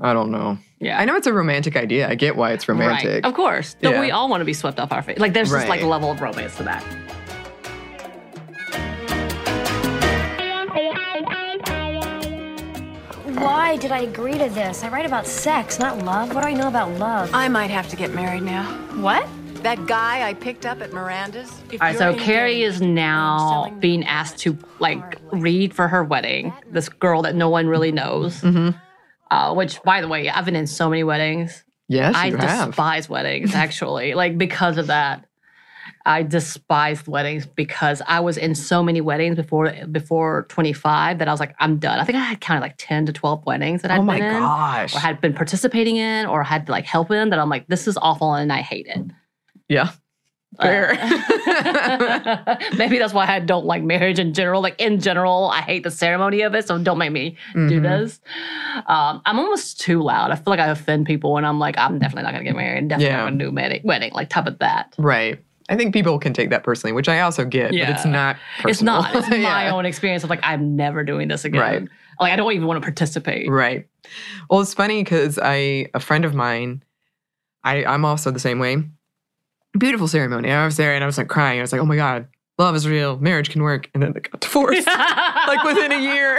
I 0.00 0.12
don't 0.12 0.30
know. 0.30 0.56
Yeah. 0.78 1.00
I 1.00 1.04
know 1.04 1.16
it's 1.16 1.26
a 1.26 1.32
romantic 1.32 1.76
idea. 1.76 2.08
I 2.08 2.14
get 2.14 2.36
why 2.36 2.52
it's 2.52 2.68
romantic. 2.68 3.24
Right. 3.24 3.24
Of 3.24 3.34
course. 3.34 3.74
Yeah. 3.80 4.00
we 4.00 4.10
all 4.12 4.28
want 4.28 4.40
to 4.40 4.44
be 4.44 4.52
swept 4.52 4.78
off 4.78 4.92
our 4.92 5.02
face? 5.02 5.18
Like 5.18 5.32
there's 5.32 5.50
this 5.50 5.68
like 5.68 5.80
Right. 5.80 5.88
level 5.88 6.10
of 6.12 6.20
romance 6.20 6.56
to 6.58 6.62
that. 6.64 6.84
Why 13.40 13.76
did 13.76 13.90
I 13.90 14.00
agree 14.00 14.36
to 14.36 14.50
this? 14.50 14.84
I 14.84 14.90
write 14.90 15.06
about 15.06 15.26
sex, 15.26 15.78
not 15.78 16.04
love. 16.04 16.34
What 16.34 16.42
do 16.42 16.48
I 16.48 16.52
know 16.52 16.68
about 16.68 16.90
love? 16.98 17.30
I 17.32 17.48
might 17.48 17.70
have 17.70 17.88
to 17.88 17.96
get 17.96 18.12
married 18.12 18.42
now. 18.42 18.64
What? 19.00 19.26
That 19.62 19.86
guy 19.86 20.28
I 20.28 20.34
picked 20.34 20.66
up 20.66 20.82
at 20.82 20.92
Miranda's. 20.92 21.50
If 21.72 21.80
All 21.80 21.88
right, 21.88 21.96
so 21.96 22.14
Carrie 22.14 22.62
is 22.62 22.82
now 22.82 23.74
being 23.80 24.04
asked 24.04 24.36
to 24.40 24.58
like 24.78 25.16
read 25.32 25.72
for 25.72 25.88
her 25.88 26.04
wedding. 26.04 26.52
This 26.70 26.90
girl 26.90 27.22
that 27.22 27.34
no 27.34 27.48
one 27.48 27.66
really 27.66 27.92
knows. 27.92 28.42
Mm-hmm. 28.42 28.76
Uh, 29.30 29.54
which, 29.54 29.82
by 29.84 30.02
the 30.02 30.08
way, 30.08 30.28
I've 30.28 30.44
been 30.44 30.56
in 30.56 30.66
so 30.66 30.90
many 30.90 31.02
weddings. 31.02 31.64
Yes, 31.88 32.14
I 32.14 32.26
you 32.26 32.36
have. 32.36 32.68
despise 32.68 33.08
weddings, 33.08 33.54
actually. 33.54 34.12
like, 34.12 34.36
because 34.36 34.76
of 34.76 34.88
that. 34.88 35.24
I 36.10 36.22
despised 36.24 37.06
weddings 37.06 37.46
because 37.46 38.02
I 38.06 38.18
was 38.20 38.36
in 38.36 38.54
so 38.54 38.82
many 38.82 39.00
weddings 39.00 39.36
before 39.36 39.72
before 39.92 40.44
25 40.48 41.18
that 41.18 41.28
I 41.28 41.30
was 41.30 41.38
like, 41.40 41.54
I'm 41.60 41.78
done. 41.78 41.98
I 42.00 42.04
think 42.04 42.16
I 42.16 42.22
had 42.22 42.40
counted 42.40 42.62
like 42.62 42.74
10 42.78 43.06
to 43.06 43.12
12 43.12 43.46
weddings 43.46 43.82
that 43.82 43.90
I'd 43.92 44.00
Oh 44.00 44.02
my 44.02 44.18
been 44.18 44.34
in 44.36 44.42
or 44.42 44.98
had 44.98 45.20
been 45.20 45.32
participating 45.34 45.96
in 45.96 46.26
or 46.26 46.42
had 46.42 46.66
to 46.66 46.72
like 46.72 46.84
help 46.84 47.10
in 47.12 47.30
that 47.30 47.38
I'm 47.38 47.48
like, 47.48 47.68
this 47.68 47.86
is 47.86 47.96
awful 48.00 48.34
and 48.34 48.52
I 48.52 48.60
hate 48.60 48.86
it. 48.88 48.98
Yeah. 49.68 49.90
Fair. 50.60 50.98
Uh, 51.00 52.56
maybe 52.76 52.98
that's 52.98 53.14
why 53.14 53.24
I 53.26 53.38
don't 53.38 53.66
like 53.66 53.84
marriage 53.84 54.18
in 54.18 54.34
general. 54.34 54.60
Like 54.60 54.80
in 54.80 54.98
general, 55.00 55.48
I 55.50 55.60
hate 55.60 55.84
the 55.84 55.92
ceremony 55.92 56.40
of 56.42 56.56
it, 56.56 56.66
so 56.66 56.76
don't 56.78 56.98
make 56.98 57.12
me 57.12 57.36
do 57.54 57.80
Mhm. 57.80 57.82
this. 57.82 58.20
Um, 58.86 59.22
I'm 59.24 59.38
almost 59.38 59.78
too 59.80 60.02
loud. 60.02 60.32
I 60.32 60.34
feel 60.34 60.44
like 60.46 60.58
I 60.58 60.66
offend 60.66 61.06
people 61.06 61.32
when 61.34 61.44
I'm 61.44 61.60
like, 61.60 61.78
I'm 61.78 62.00
definitely 62.00 62.24
not 62.24 62.32
gonna 62.32 62.42
get 62.44 62.56
married. 62.56 62.88
Definitely 62.88 63.12
Yeah. 63.12 63.18
not 63.18 63.24
gonna 63.26 63.38
do 63.44 63.48
a 63.50 63.52
wedding, 63.52 63.80
wedding 63.84 64.12
like 64.12 64.28
top 64.28 64.48
of 64.48 64.58
that. 64.58 64.92
right. 64.98 65.38
I 65.70 65.76
think 65.76 65.94
people 65.94 66.18
can 66.18 66.32
take 66.34 66.50
that 66.50 66.64
personally, 66.64 66.92
which 66.92 67.08
I 67.08 67.20
also 67.20 67.44
get, 67.44 67.72
yeah. 67.72 67.86
but 67.86 67.96
it's 67.96 68.04
not 68.04 68.36
personal. 68.58 68.70
It's 68.70 68.82
not. 68.82 69.14
It's 69.14 69.28
my 69.30 69.36
Yeah. 69.36 69.72
own 69.72 69.86
experience 69.86 70.24
of 70.24 70.28
like, 70.30 70.40
I'm 70.42 70.74
never 70.76 71.04
doing 71.04 71.28
this 71.28 71.44
again. 71.44 71.60
Right. 71.60 71.88
Like 72.18 72.32
I 72.32 72.36
don't 72.36 72.52
even 72.52 72.66
want 72.66 72.76
to 72.78 72.84
participate. 72.84 73.48
Right. 73.48 73.88
Well, 74.50 74.60
it's 74.60 74.74
funny 74.74 75.02
because 75.02 75.38
I 75.42 75.86
a 75.94 76.00
friend 76.00 76.24
of 76.26 76.34
mine, 76.34 76.82
I 77.64 77.84
I'm 77.84 78.04
also 78.04 78.30
the 78.30 78.40
same 78.40 78.58
way. 78.58 78.82
Beautiful 79.78 80.08
ceremony. 80.08 80.50
I 80.50 80.64
was 80.66 80.76
there 80.76 80.92
and 80.94 81.04
I 81.04 81.06
was 81.06 81.16
like 81.16 81.28
crying. 81.28 81.60
I 81.60 81.62
was 81.62 81.70
like, 81.72 81.80
oh 81.80 81.86
my 81.86 81.96
god, 81.96 82.26
love 82.60 82.76
is 82.76 82.86
real, 82.86 83.16
marriage 83.18 83.50
can 83.50 83.62
work, 83.62 83.90
and 83.94 84.02
then 84.02 84.12
they 84.12 84.20
got 84.20 84.40
divorced 84.40 84.86
like 84.86 85.64
within 85.64 85.90
a 85.92 85.98
year, 86.00 86.36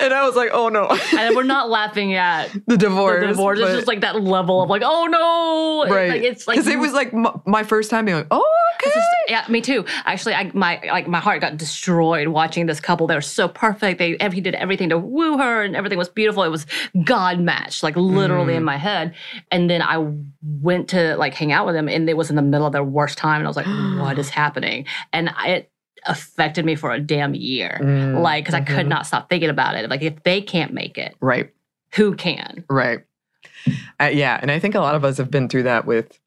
and 0.00 0.12
I 0.12 0.24
was 0.26 0.34
like, 0.36 0.50
oh 0.52 0.68
no, 0.68 0.86
and 1.16 1.34
we're 1.36 1.42
not 1.44 1.70
laughing 1.70 2.14
at 2.14 2.50
the 2.66 2.76
divorce. 2.76 3.20
the 3.22 3.28
divorce. 3.28 3.58
It's 3.60 3.70
just 3.70 3.86
like 3.86 4.00
that 4.02 4.20
level 4.20 4.62
of 4.62 4.68
like, 4.68 4.82
oh 4.84 5.06
no. 5.06 5.94
right. 5.94 6.10
Like 6.10 6.22
it's 6.22 6.46
like 6.46 6.56
because 6.56 6.66
it 6.72 6.78
was 6.78 6.92
like 6.92 7.12
my 7.46 7.62
first 7.62 7.90
time 7.90 8.04
being 8.04 8.16
like, 8.18 8.26
oh 8.30 8.44
okay. 8.80 8.90
Just- 8.94 9.06
yeah, 9.28 9.44
me 9.48 9.60
too. 9.60 9.84
Actually, 10.04 10.34
I 10.34 10.50
my 10.54 10.80
like 10.86 11.08
my 11.08 11.18
heart 11.20 11.40
got 11.40 11.56
destroyed 11.56 12.28
watching 12.28 12.66
this 12.66 12.78
couple. 12.80 13.06
They 13.06 13.14
were 13.14 13.20
so 13.20 13.48
perfect. 13.48 13.98
They 13.98 14.16
he 14.32 14.40
did 14.40 14.54
everything 14.54 14.88
to 14.90 14.98
woo 14.98 15.38
her, 15.38 15.62
and 15.62 15.74
everything 15.74 15.98
was 15.98 16.08
beautiful. 16.08 16.42
It 16.42 16.48
was 16.50 16.66
God 17.04 17.40
matched, 17.40 17.82
like 17.82 17.96
literally 17.96 18.54
in 18.54 18.62
Mm. 18.62 18.66
my 18.66 18.76
head. 18.76 19.14
And 19.50 19.68
then 19.70 19.82
I 19.82 20.04
went 20.42 20.88
to 20.90 21.16
like 21.16 21.34
hang 21.34 21.52
out 21.52 21.66
with 21.66 21.74
them, 21.74 21.88
and 21.88 22.08
it 22.08 22.16
was 22.16 22.30
in 22.30 22.36
the 22.36 22.42
middle 22.42 22.66
of 22.66 22.72
their 22.72 22.84
worst 22.84 23.18
time, 23.18 23.38
and 23.38 23.46
I 23.46 23.48
was 23.50 23.56
like, 23.56 23.66
"What 24.00 24.18
is 24.18 24.28
happening?" 24.28 24.86
And 25.12 25.30
it 25.46 25.70
affected 26.06 26.64
me 26.64 26.74
for 26.76 26.92
a 26.92 27.00
damn 27.00 27.34
year, 27.34 27.78
Mm, 27.82 28.20
like 28.22 28.44
because 28.44 28.54
I 28.54 28.60
could 28.60 28.86
mhm. 28.86 28.90
not 28.90 29.06
stop 29.06 29.28
thinking 29.28 29.50
about 29.50 29.74
it. 29.74 29.88
Like 29.90 30.02
if 30.02 30.22
they 30.22 30.40
can't 30.40 30.72
make 30.72 30.98
it, 30.98 31.16
Right. 31.20 31.52
who 31.94 32.14
can? 32.14 32.64
Right. 32.70 33.00
Uh, 34.00 34.04
yeah, 34.12 34.38
and 34.40 34.50
I 34.50 34.58
think 34.60 34.74
a 34.74 34.80
lot 34.80 34.94
of 34.94 35.04
us 35.04 35.16
have 35.18 35.30
been 35.30 35.48
through 35.48 35.64
that 35.64 35.86
with 35.86 36.18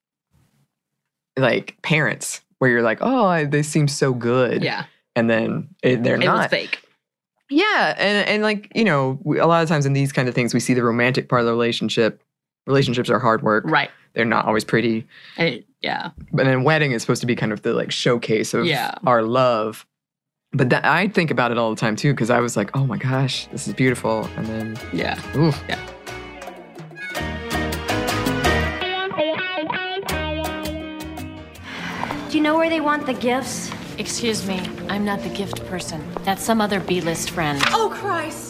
like 1.38 1.78
parents, 1.82 2.42
where 2.58 2.70
you're 2.70 2.82
like, 2.82 2.98
oh, 3.02 3.26
I, 3.26 3.46
they 3.46 3.64
seem 3.64 3.88
so 3.88 4.14
good, 4.14 4.64
Yeah, 4.64 4.86
and 5.16 5.30
then 5.30 5.70
it, 5.82 6.04
they're 6.04 6.18
not. 6.18 6.26
it 6.26 6.30
was 6.32 6.40
not. 6.42 6.50
fake. 6.50 6.82
Yeah, 7.50 7.96
and 7.98 8.28
and 8.28 8.44
like 8.44 8.72
you 8.76 8.84
know, 8.84 9.18
we, 9.24 9.40
a 9.40 9.48
lot 9.48 9.64
of 9.64 9.70
times 9.70 9.86
in 9.86 9.94
these 9.94 10.12
kind 10.12 10.28
of 10.28 10.36
things, 10.36 10.54
we 10.54 10.60
see 10.60 10.74
the 10.74 10.84
romantic 10.84 11.30
part 11.30 11.40
of 11.42 11.46
the 11.46 11.52
relationship. 11.54 12.22
Relationships 12.70 13.10
are 13.10 13.18
hard 13.20 13.42
work. 13.42 13.64
Right. 13.68 13.90
They're 14.14 14.26
not 14.26 14.46
always 14.46 14.64
pretty. 14.64 15.08
And 15.38 15.50
it, 15.56 15.66
yeah, 15.82 16.12
But 16.32 16.46
then 16.46 16.64
wedding 16.64 16.92
is 16.92 17.02
supposed 17.02 17.22
to 17.22 17.28
be 17.28 17.36
kind 17.36 17.52
of 17.52 17.64
the 17.64 17.74
like 17.74 17.92
showcase 17.92 18.54
of 18.54 18.66
Yeah. 18.66 18.94
our 19.08 19.24
love. 19.24 19.86
But 20.54 20.70
that, 20.70 20.86
I 20.86 21.08
think 21.08 21.32
about 21.32 21.52
it 21.52 21.58
all 21.58 21.70
the 21.72 21.80
time 21.80 21.96
too, 21.96 22.14
because 22.14 22.30
I 22.30 22.40
was 22.40 22.56
like, 22.56 22.70
oh 22.76 22.86
my 22.86 22.98
gosh, 22.98 23.48
this 23.48 23.68
is 23.68 23.74
beautiful, 23.74 24.26
and 24.38 24.46
then 24.48 24.78
yeah. 24.94 25.20
ooh, 25.36 25.52
Yeah. 25.68 25.80
Do 32.30 32.38
you 32.38 32.44
know 32.44 32.56
where 32.58 32.70
they 32.70 32.82
want 32.82 33.06
the 33.08 33.14
gifts? 33.14 33.72
Excuse 33.98 34.48
me, 34.48 34.62
I'm 34.88 35.04
not 35.04 35.22
the 35.24 35.30
gift 35.30 35.66
person. 35.66 36.04
That's 36.24 36.44
some 36.44 36.62
other 36.62 36.80
B-list 36.80 37.32
friend. 37.32 37.60
Oh, 37.70 37.90
Christ. 37.94 38.49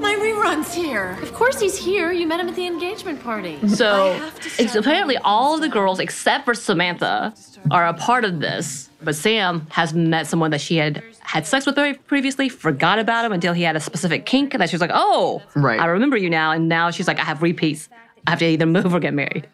My 0.00 0.14
rerun's 0.14 0.72
here. 0.74 1.18
Of 1.22 1.32
course 1.34 1.60
he's 1.60 1.76
here. 1.76 2.10
You 2.12 2.26
met 2.26 2.40
him 2.40 2.48
at 2.48 2.56
the 2.56 2.66
engagement 2.66 3.22
party. 3.22 3.58
So 3.68 4.14
have 4.14 4.40
to 4.40 4.46
ex- 4.46 4.70
start 4.72 4.76
apparently, 4.76 5.16
all 5.18 5.54
of 5.54 5.60
the 5.60 5.68
girls 5.68 6.00
except 6.00 6.44
for 6.44 6.54
Samantha 6.54 7.34
are 7.70 7.86
a 7.86 7.94
part 7.94 8.24
of 8.24 8.40
this. 8.40 8.88
But 9.02 9.14
Sam 9.14 9.66
has 9.70 9.94
met 9.94 10.26
someone 10.26 10.50
that 10.50 10.60
she 10.60 10.76
had 10.76 11.02
had 11.20 11.46
sex 11.46 11.64
with 11.64 11.74
very 11.74 11.94
previously, 11.94 12.48
forgot 12.48 12.98
about 12.98 13.24
him 13.24 13.32
until 13.32 13.52
he 13.54 13.62
had 13.62 13.76
a 13.76 13.80
specific 13.80 14.26
kink, 14.26 14.52
and 14.52 14.60
that 14.60 14.68
she 14.68 14.74
was 14.76 14.80
like, 14.82 14.90
"Oh, 14.92 15.42
Right. 15.54 15.80
I 15.80 15.86
remember 15.86 16.16
you 16.18 16.28
now." 16.28 16.50
And 16.52 16.68
now 16.68 16.90
she's 16.90 17.08
like, 17.08 17.18
"I 17.18 17.24
have 17.24 17.40
repeats. 17.42 17.88
I 18.26 18.30
have 18.30 18.38
to 18.40 18.44
either 18.46 18.66
move 18.66 18.92
or 18.94 19.00
get 19.00 19.14
married." 19.14 19.46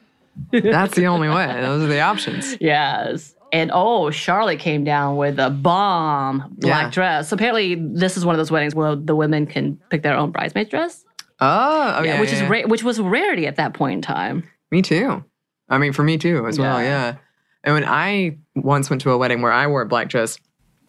that's 0.51 0.95
the 0.97 1.07
only 1.07 1.29
way. 1.29 1.47
Those 1.61 1.83
are 1.85 1.87
the 1.87 2.01
options. 2.01 2.57
Yes. 2.61 3.36
And 3.57 3.71
oh, 3.73 4.11
Charlotte 4.11 4.59
came 4.59 4.85
down 4.85 5.17
with 5.17 5.39
a 5.39 5.49
bomb 5.49 6.57
black 6.59 6.85
Yeah. 6.85 6.91
dress. 6.91 7.31
So 7.31 7.35
apparently, 7.37 7.75
this 7.75 8.19
is 8.19 8.25
one 8.27 8.35
of 8.35 8.39
those 8.39 8.51
weddings 8.51 8.75
where 8.75 8.95
the 8.95 9.17
women 9.17 9.47
can 9.47 9.79
pick 9.89 10.03
their 10.03 10.15
own 10.15 10.31
bridesmaid 10.31 10.69
dress. 10.69 11.07
Oh, 11.41 11.95
oh 11.99 12.03
yeah, 12.03 12.21
which 12.21 12.29
yeah, 12.29 12.35
is 12.37 12.41
yeah. 12.43 12.49
ra- 12.51 12.67
which 12.67 12.83
was 12.85 13.01
rarity 13.01 13.47
at 13.47 13.57
that 13.57 13.73
point 13.73 13.95
in 13.95 14.03
time. 14.03 14.43
Me 14.71 14.83
too. 14.83 15.25
I 15.71 15.79
mean, 15.79 15.95
for 15.95 16.03
me 16.03 16.19
too, 16.19 16.47
as 16.47 16.59
well. 16.59 16.83
Yeah. 16.83 16.89
Yeah. 17.13 17.17
And 17.65 17.75
when 17.75 17.85
I 17.87 18.37
once 18.55 18.91
went 18.91 19.01
to 19.03 19.11
a 19.13 19.17
wedding 19.17 19.41
where 19.41 19.53
I 19.53 19.67
wore 19.69 19.81
a 19.81 19.87
black 19.87 20.11
dress, 20.11 20.39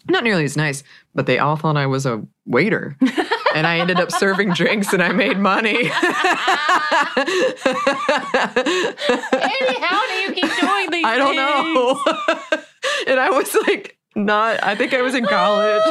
not 0.09 0.25
nearly 0.25 0.43
as 0.43 0.57
nice, 0.57 0.83
but 1.15 1.25
they 1.25 1.39
all 1.39 1.55
thought 1.55 1.77
I 1.77 1.85
was 1.85 2.05
a 2.05 2.21
waiter. 2.45 2.97
and 3.57 3.65
I 3.65 3.79
ended 3.79 3.99
up 3.99 4.11
serving 4.11 4.51
drinks 4.51 4.93
and 4.93 5.01
I 5.01 5.11
made 5.13 5.39
money. 5.39 5.69
Eddie, 5.77 5.89
how 9.81 10.07
do 10.07 10.13
you 10.13 10.31
keep 10.31 10.51
doing 10.59 10.91
these 10.91 11.03
I 11.03 11.17
don't 11.17 11.35
know. 11.35 11.99
and 13.07 13.19
I 13.19 13.31
was 13.31 13.55
like, 13.67 13.97
not, 14.15 14.63
I 14.63 14.75
think 14.75 14.93
I 14.93 15.01
was 15.01 15.15
in 15.15 15.25
college. 15.25 15.81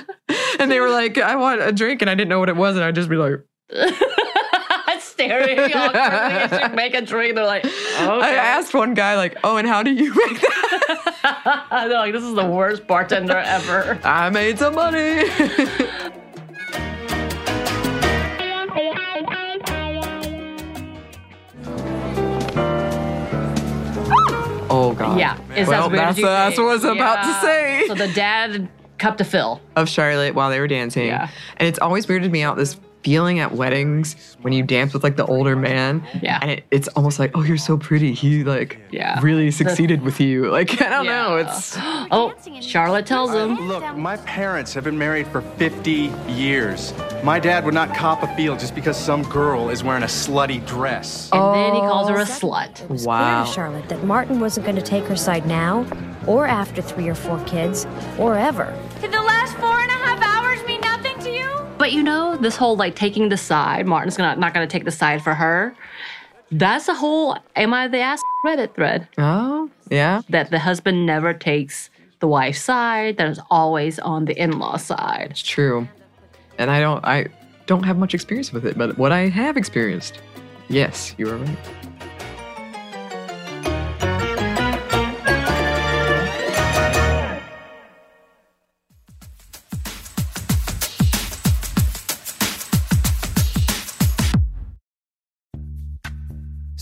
and 0.58 0.70
they 0.70 0.80
were 0.80 0.88
like, 0.88 1.18
I 1.18 1.36
want 1.36 1.60
a 1.60 1.72
drink. 1.72 2.00
And 2.00 2.10
I 2.10 2.14
didn't 2.14 2.30
know 2.30 2.38
what 2.38 2.48
it 2.48 2.56
was. 2.56 2.76
And 2.76 2.84
I'd 2.84 2.94
just 2.94 3.10
be 3.10 3.16
like, 3.16 3.40
Staring 5.00 5.58
as 5.58 6.62
you 6.62 6.74
make 6.74 6.94
a 6.94 7.02
drink. 7.02 7.34
They're 7.34 7.44
like, 7.44 7.64
okay. 7.64 7.72
I 8.00 8.32
asked 8.32 8.72
one 8.72 8.94
guy, 8.94 9.16
like, 9.16 9.36
oh, 9.44 9.58
and 9.58 9.68
how 9.68 9.82
do 9.82 9.90
you 9.92 10.14
make 10.14 10.40
that? 10.40 11.66
They're 11.70 11.98
like, 11.98 12.12
this 12.14 12.22
is 12.22 12.34
the 12.34 12.46
worst 12.46 12.86
bartender 12.86 13.36
ever. 13.36 13.98
I 14.02 14.30
made 14.30 14.58
some 14.58 14.74
money. 14.74 15.24
Oh 24.70 24.94
God. 24.94 25.18
Yeah. 25.18 25.38
It's 25.54 25.68
well, 25.68 25.90
that's, 25.90 26.20
that's 26.20 26.58
what 26.58 26.68
I 26.68 26.72
was 26.72 26.84
about 26.84 27.24
to 27.24 27.46
say. 27.46 27.84
So 27.88 27.94
the 27.94 28.08
dad 28.08 28.68
cup 28.98 29.16
to 29.18 29.24
fill. 29.24 29.60
of 29.76 29.88
Charlotte 29.88 30.34
while 30.34 30.50
they 30.50 30.60
were 30.60 30.68
dancing. 30.68 31.06
Yeah. 31.06 31.30
And 31.56 31.68
it's 31.68 31.78
always 31.78 32.06
weirded 32.06 32.30
me 32.30 32.42
out 32.42 32.56
this 32.56 32.78
feeling 33.02 33.38
at 33.40 33.52
weddings 33.52 34.36
when 34.42 34.52
you 34.52 34.62
dance 34.62 34.92
with 34.92 35.02
like 35.02 35.16
the 35.16 35.24
older 35.26 35.56
man. 35.56 36.06
Yeah. 36.22 36.38
And 36.42 36.50
it, 36.50 36.64
it's 36.70 36.88
almost 36.88 37.18
like, 37.18 37.30
oh, 37.34 37.42
you're 37.42 37.56
so 37.56 37.76
pretty. 37.78 38.12
He 38.12 38.44
like 38.44 38.78
Yeah. 38.90 39.18
really 39.22 39.50
succeeded 39.50 40.02
with 40.02 40.20
you. 40.20 40.50
Like, 40.60 40.82
I 40.82 40.88
don't 40.90 41.06
know. 41.06 41.36
It's 41.36 41.76
Oh, 41.80 42.34
Charlotte 42.60 43.06
tells 43.06 43.30
him. 43.32 43.68
Look, 43.68 43.96
my 43.96 44.16
parents 44.18 44.74
have 44.74 44.84
been 44.84 44.98
married 44.98 45.26
for 45.28 45.40
50 45.42 46.12
years. 46.28 46.92
My 47.22 47.38
dad 47.38 47.64
would 47.64 47.74
not 47.74 47.94
cop 47.94 48.22
a 48.22 48.36
field 48.36 48.58
just 48.58 48.74
because 48.74 48.96
some 48.96 49.22
girl 49.22 49.70
is 49.70 49.82
wearing 49.84 50.02
a 50.02 50.06
slutty 50.06 50.64
dress. 50.66 51.30
And 51.32 51.54
then 51.54 51.74
he 51.74 51.80
oh. 51.80 51.88
calls 51.88 52.08
her 52.10 52.16
a 52.16 52.24
slut. 52.24 52.82
It 52.82 52.90
was 52.90 53.06
Wow. 53.06 53.44
clear 53.44 53.46
to 53.46 53.52
Charlotte 53.54 53.88
that 53.88 54.04
Martin 54.04 54.40
wasn't 54.40 54.66
going 54.66 54.76
to 54.76 54.82
take 54.82 55.04
her 55.04 55.16
side 55.16 55.46
now, 55.46 55.86
or 56.26 56.46
after 56.46 56.82
three 56.82 57.08
or 57.08 57.14
four 57.14 57.38
kids, 57.44 57.86
or 58.18 58.36
ever. 58.36 58.76
Did 59.00 59.12
the 59.12 59.22
last 59.22 59.56
four 59.56 59.78
and 59.80 59.90
a 59.90 59.99
But 61.80 61.92
you 61.92 62.02
know, 62.02 62.36
this 62.36 62.56
whole 62.56 62.76
like 62.76 62.94
taking 62.94 63.30
the 63.30 63.38
side, 63.38 63.86
Martin's 63.86 64.14
gonna 64.14 64.38
not 64.38 64.52
gonna 64.52 64.66
take 64.66 64.84
the 64.84 64.90
side 64.90 65.22
for 65.22 65.32
her. 65.32 65.74
That's 66.52 66.88
a 66.88 66.94
whole 66.94 67.38
am 67.56 67.72
I 67.72 67.88
the 67.88 68.00
ass 68.00 68.20
Reddit 68.44 68.74
thread. 68.74 69.08
oh, 69.16 69.70
yeah. 69.90 70.20
That 70.28 70.50
the 70.50 70.58
husband 70.58 71.06
never 71.06 71.32
takes 71.32 71.88
the 72.18 72.28
wife's 72.28 72.60
side, 72.60 73.16
that 73.16 73.28
is 73.28 73.40
always 73.50 73.98
on 73.98 74.26
the 74.26 74.36
in-law 74.38 74.76
side. 74.76 75.28
It's 75.30 75.40
true. 75.40 75.88
And 76.58 76.70
I 76.70 76.80
don't 76.80 77.02
I 77.02 77.28
don't 77.64 77.84
have 77.84 77.96
much 77.96 78.12
experience 78.12 78.52
with 78.52 78.66
it, 78.66 78.76
but 78.76 78.98
what 78.98 79.10
I 79.10 79.30
have 79.30 79.56
experienced, 79.56 80.20
yes, 80.68 81.14
you 81.16 81.30
are 81.30 81.36
right. 81.38 81.58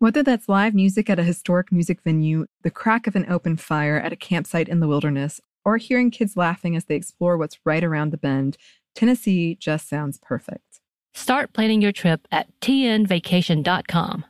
Whether 0.00 0.22
that's 0.22 0.48
live 0.48 0.74
music 0.76 1.10
at 1.10 1.18
a 1.18 1.24
historic 1.24 1.72
music 1.72 2.02
venue, 2.02 2.46
the 2.62 2.70
crack 2.70 3.08
of 3.08 3.16
an 3.16 3.26
open 3.28 3.56
fire 3.56 3.98
at 3.98 4.12
a 4.12 4.16
campsite 4.16 4.68
in 4.68 4.78
the 4.78 4.86
wilderness, 4.86 5.40
or 5.64 5.76
hearing 5.76 6.12
kids 6.12 6.36
laughing 6.36 6.76
as 6.76 6.84
they 6.84 6.94
explore 6.94 7.36
what's 7.36 7.58
right 7.64 7.82
around 7.82 8.12
the 8.12 8.16
bend, 8.16 8.56
Tennessee 8.94 9.56
just 9.56 9.88
sounds 9.88 10.20
perfect. 10.22 10.78
Start 11.14 11.52
planning 11.52 11.82
your 11.82 11.90
trip 11.90 12.28
at 12.30 12.46
tnvacation.com. 12.60 14.24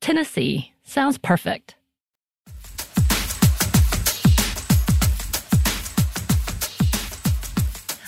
Tennessee 0.00 0.72
sounds 0.82 1.18
perfect. 1.18 1.76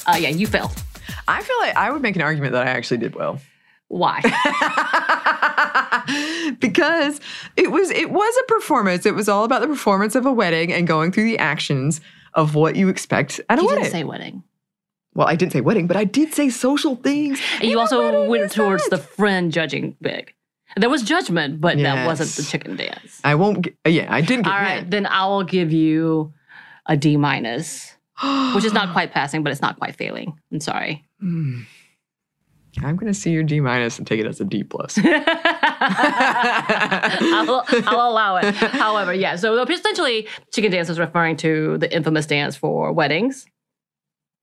Uh, 0.05 0.16
yeah, 0.18 0.31
you 0.31 0.48
failed. 0.48 0.72
I 1.29 1.44
feel 1.44 1.59
like 1.61 1.77
I 1.77 1.92
would 1.92 2.03
make 2.03 2.16
an 2.16 2.22
argument 2.22 2.55
that 2.55 2.66
I 2.66 2.70
actually 2.70 2.98
did 2.98 3.14
well. 3.14 3.38
Why? 3.88 4.20
because 6.59 7.20
it 7.57 7.70
was 7.70 7.90
it 7.90 8.11
was 8.11 8.35
a 8.42 8.53
performance. 8.53 9.07
It 9.07 9.14
was 9.14 9.29
all 9.29 9.44
about 9.44 9.61
the 9.61 9.68
performance 9.68 10.14
of 10.14 10.27
a 10.27 10.33
wedding 10.33 10.73
and 10.73 10.87
going 10.87 11.12
through 11.12 11.25
the 11.25 11.38
actions 11.38 12.01
of 12.35 12.55
what 12.55 12.77
you 12.77 12.88
expect 12.88 13.40
at 13.49 13.59
a 13.59 13.62
you 13.62 13.68
wedding. 13.68 13.83
didn't 13.85 13.92
say 13.92 14.05
wedding. 14.05 14.42
well, 15.14 15.29
I 15.29 15.37
didn't 15.37 15.53
say 15.53 15.61
wedding, 15.61 15.87
but 15.87 15.97
I 15.97 16.05
did 16.05 16.35
say 16.35 16.51
social 16.51 16.97
things. 16.97 17.40
And 17.61 17.70
you 17.70 17.79
also 17.79 18.29
went 18.29 18.51
towards 18.53 18.88
the 18.88 18.99
friend 18.99 19.53
judging 19.53 19.97
big. 20.01 20.35
There 20.77 20.90
was 20.90 21.03
judgment, 21.03 21.61
but 21.61 21.77
that 21.79 22.07
wasn't 22.07 22.31
the 22.31 22.42
chicken 22.42 22.77
dance. 22.77 23.20
I 23.23 23.37
won't. 23.37 23.62
Get, 23.62 23.77
yeah, 23.87 24.12
I 24.12 24.23
didn't 24.23 24.44
get 24.44 24.53
All 24.53 24.61
mad. 24.61 24.90
then 24.90 25.07
I 25.07 25.27
will 25.27 25.44
give 25.44 25.73
you 25.73 26.33
a 26.87 26.97
D 26.97 27.16
minus, 27.16 27.94
which 28.55 28.64
is 28.64 28.73
not 28.73 28.92
quite 28.92 29.12
passing, 29.12 29.44
but 29.44 29.53
it's 29.53 29.62
not 29.62 29.79
quite 29.79 29.94
failing. 29.94 30.38
I'm 30.51 30.61
sorry. 30.61 31.05
Hmm. 31.20 31.61
I'm 32.82 32.96
going 32.96 33.12
to 33.12 33.18
see 33.18 33.30
your 33.30 33.42
D 33.42 33.60
minus 33.60 33.98
and 33.98 34.06
take 34.06 34.20
it 34.20 34.26
as 34.26 34.40
a 34.40 34.44
D 34.44 34.64
plus. 34.64 34.98
I'll, 35.04 35.14
I'll 37.87 38.10
allow 38.10 38.37
it. 38.37 38.54
However, 38.54 39.14
yeah. 39.14 39.37
So 39.37 39.62
essentially, 39.62 40.26
chicken 40.52 40.72
dance 40.72 40.88
is 40.88 40.98
referring 40.98 41.37
to 41.38 41.78
the 41.78 41.94
infamous 41.94 42.26
dance 42.26 42.56
for 42.56 42.92
weddings. 42.92 43.46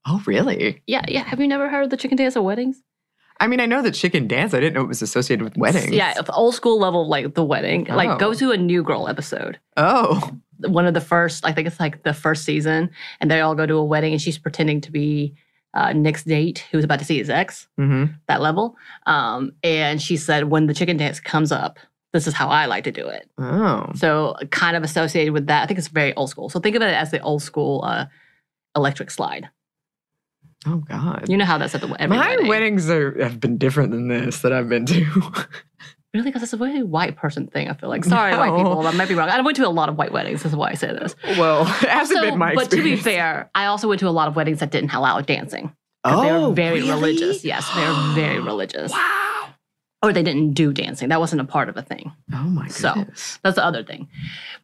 oh, 0.08 0.24
really? 0.26 0.82
Yeah, 0.88 1.04
yeah. 1.08 1.24
Have 1.24 1.40
you 1.40 1.48
never 1.48 1.70
heard 1.70 1.84
of 1.84 1.90
the 1.90 1.98
chicken 1.98 2.18
dance 2.18 2.36
at 2.36 2.44
weddings? 2.44 2.82
I 3.40 3.48
mean, 3.48 3.60
I 3.60 3.66
know 3.66 3.82
the 3.82 3.92
chicken 3.92 4.28
dance. 4.28 4.54
I 4.54 4.60
didn't 4.60 4.76
know 4.76 4.82
it 4.82 4.88
was 4.88 5.02
associated 5.02 5.44
with 5.44 5.58
weddings. 5.58 5.90
Yeah, 5.90 6.14
old 6.30 6.54
school 6.54 6.80
level, 6.80 7.08
like 7.08 7.34
the 7.34 7.44
wedding. 7.44 7.90
Oh. 7.90 7.96
Like 7.96 8.20
go 8.20 8.30
oh. 8.30 8.34
to 8.36 8.52
a 8.52 8.58
New 8.58 8.84
Girl 8.84 9.08
episode. 9.08 9.60
Oh. 9.78 10.32
One 10.60 10.86
of 10.86 10.94
the 10.94 11.02
first, 11.02 11.44
I 11.44 11.52
think 11.52 11.68
it's 11.68 11.80
like 11.80 12.04
the 12.04 12.14
first 12.14 12.46
season, 12.46 12.92
and 13.20 13.32
they 13.32 13.42
all 13.42 13.56
go 13.56 13.66
to 13.66 13.74
a 13.74 13.84
wedding, 13.84 14.14
and 14.14 14.22
she's 14.22 14.38
pretending 14.38 14.80
to 14.82 14.92
be 14.92 15.34
uh, 15.74 15.94
Nick's 15.94 16.24
date, 16.24 16.66
who's 16.72 16.84
about 16.84 17.00
to 17.00 17.06
see 17.06 17.18
his 17.18 17.30
ex. 17.30 17.68
Mm-hmm. 17.80 18.14
That 18.28 18.42
level, 18.42 18.76
um, 19.06 19.54
and 19.64 20.02
she 20.02 20.18
said 20.18 20.46
when 20.46 20.68
the 20.68 20.74
chicken 20.74 20.98
dance 20.98 21.20
comes 21.20 21.52
up, 21.52 21.80
this 22.14 22.28
is 22.28 22.34
how 22.34 22.50
I 22.50 22.66
like 22.66 22.84
to 22.86 22.92
do 22.92 23.08
it. 23.08 23.30
Oh. 23.38 23.90
So 23.96 24.36
kind 24.50 24.76
of 24.76 24.84
associated 24.84 25.34
with 25.34 25.48
that. 25.48 25.64
I 25.64 25.66
think 25.66 25.80
it's 25.80 25.88
very 25.88 26.14
old 26.16 26.30
school. 26.30 26.50
So 26.50 26.60
think 26.60 26.76
of 26.76 26.82
it 26.82 26.94
as 26.94 27.12
the 27.12 27.22
old 27.22 27.42
school 27.42 27.84
uh, 27.86 28.08
electric 28.76 29.12
slide. 29.12 29.50
Oh 30.66 30.78
God. 30.78 31.26
You 31.28 31.38
know 31.38 31.46
how 31.46 31.58
that's 31.58 31.74
at 31.74 31.82
the 31.82 31.96
every 32.00 32.18
My 32.18 32.38
weddings 32.44 32.90
are, 32.90 33.22
have 33.24 33.40
been 33.40 33.58
different 33.58 33.92
than 33.92 34.10
this 34.10 34.42
that 34.42 34.54
I've 34.54 34.70
been 34.70 34.86
to. 34.88 35.06
Really, 36.14 36.26
because 36.26 36.44
it's 36.44 36.52
a 36.54 36.58
very 36.58 36.84
white 36.84 37.16
person 37.16 37.48
thing. 37.48 37.70
I 37.70 37.74
feel 37.74 37.88
like. 37.90 38.04
Sorry, 38.04 38.36
white 38.36 38.50
No. 38.50 38.58
people. 38.58 38.86
I 38.88 38.92
might 38.92 39.08
be 39.08 39.16
wrong. 39.16 39.30
I 39.30 39.40
went 39.42 39.56
to 39.58 39.68
a 39.68 39.70
lot 39.70 39.88
of 39.88 39.98
white 39.98 40.12
weddings. 40.12 40.44
This 40.44 40.52
is 40.52 40.56
why 40.58 40.72
I 40.72 40.74
say 40.74 40.88
this. 40.88 41.16
well, 41.38 41.62
it 41.82 41.90
hasn't 41.90 42.18
Also, 42.20 42.30
been 42.32 42.38
my 42.38 42.52
experience. 42.52 42.70
but 42.70 42.76
to 42.78 42.84
be 42.84 42.96
fair, 42.98 43.50
I 43.56 43.66
also 43.68 43.88
went 43.88 44.00
to 44.02 44.08
a 44.08 44.12
lot 44.12 44.28
of 44.28 44.36
weddings 44.36 44.60
that 44.60 44.72
didn't 44.72 44.94
allow 44.94 45.22
dancing. 45.22 45.74
'Cause 46.04 46.22
they 46.24 46.32
Oh, 46.32 46.50
were 46.50 46.56
very 46.56 46.80
really? 46.82 46.90
religious. 46.92 47.46
Yes, 47.46 47.70
they 47.76 47.82
were 47.88 48.14
very 48.14 48.40
religious. 48.52 48.92
Wow. 48.92 49.31
Or 50.04 50.12
they 50.12 50.24
didn't 50.24 50.54
do 50.54 50.74
dancing. 50.74 51.10
That 51.10 51.20
wasn't 51.20 51.42
a 51.42 51.46
part 51.46 51.70
of 51.70 51.78
a 51.78 51.84
thing. 51.84 52.12
Oh 52.34 52.38
my 52.46 52.68
goodness. 52.70 52.78
So 53.22 53.40
that's 53.44 53.56
the 53.56 53.64
other 53.64 53.84
thing. 53.84 54.08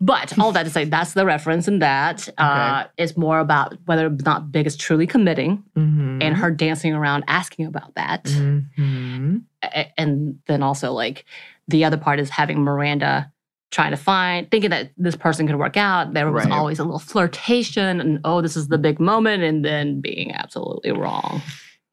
But 0.02 0.38
all 0.40 0.52
that 0.54 0.64
to 0.64 0.70
say, 0.72 0.86
that's 0.86 1.14
the 1.14 1.26
reference, 1.28 1.68
and 1.68 1.80
that 1.84 2.28
uh, 2.40 2.86
is 2.98 3.16
more 3.16 3.38
about 3.40 3.78
whether 3.86 4.08
or 4.08 4.18
not 4.26 4.52
Big 4.52 4.66
is 4.66 4.76
truly 4.76 5.06
committing 5.06 5.64
Mhm. 5.78 6.24
and 6.24 6.36
her 6.36 6.50
dancing 6.50 6.94
around 6.94 7.24
asking 7.28 7.68
about 7.68 7.94
that. 7.96 8.24
Mhm. 8.24 9.44
A- 9.64 10.00
And 10.00 10.40
then 10.48 10.64
also, 10.64 10.92
like, 10.92 11.26
the 11.68 11.86
other 11.86 11.98
part 11.98 12.20
is 12.20 12.30
having 12.32 12.64
Miranda 12.64 13.32
trying 13.70 13.92
to 13.92 13.98
find, 13.98 14.50
thinking 14.50 14.70
that 14.72 14.92
this 14.98 15.16
person 15.16 15.46
could 15.46 15.58
work 15.58 15.76
out. 15.78 16.14
There 16.14 16.32
was 16.32 16.46
Right. 16.46 16.54
always 16.54 16.80
a 16.80 16.84
little 16.84 17.00
flirtation, 17.00 18.00
and 18.00 18.20
oh, 18.24 18.42
this 18.42 18.56
is 18.58 18.70
the 18.70 18.78
big 18.78 19.00
moment, 19.00 19.44
and 19.44 19.64
then 19.64 20.00
being 20.02 20.32
absolutely 20.34 20.94
wrong. 20.94 21.42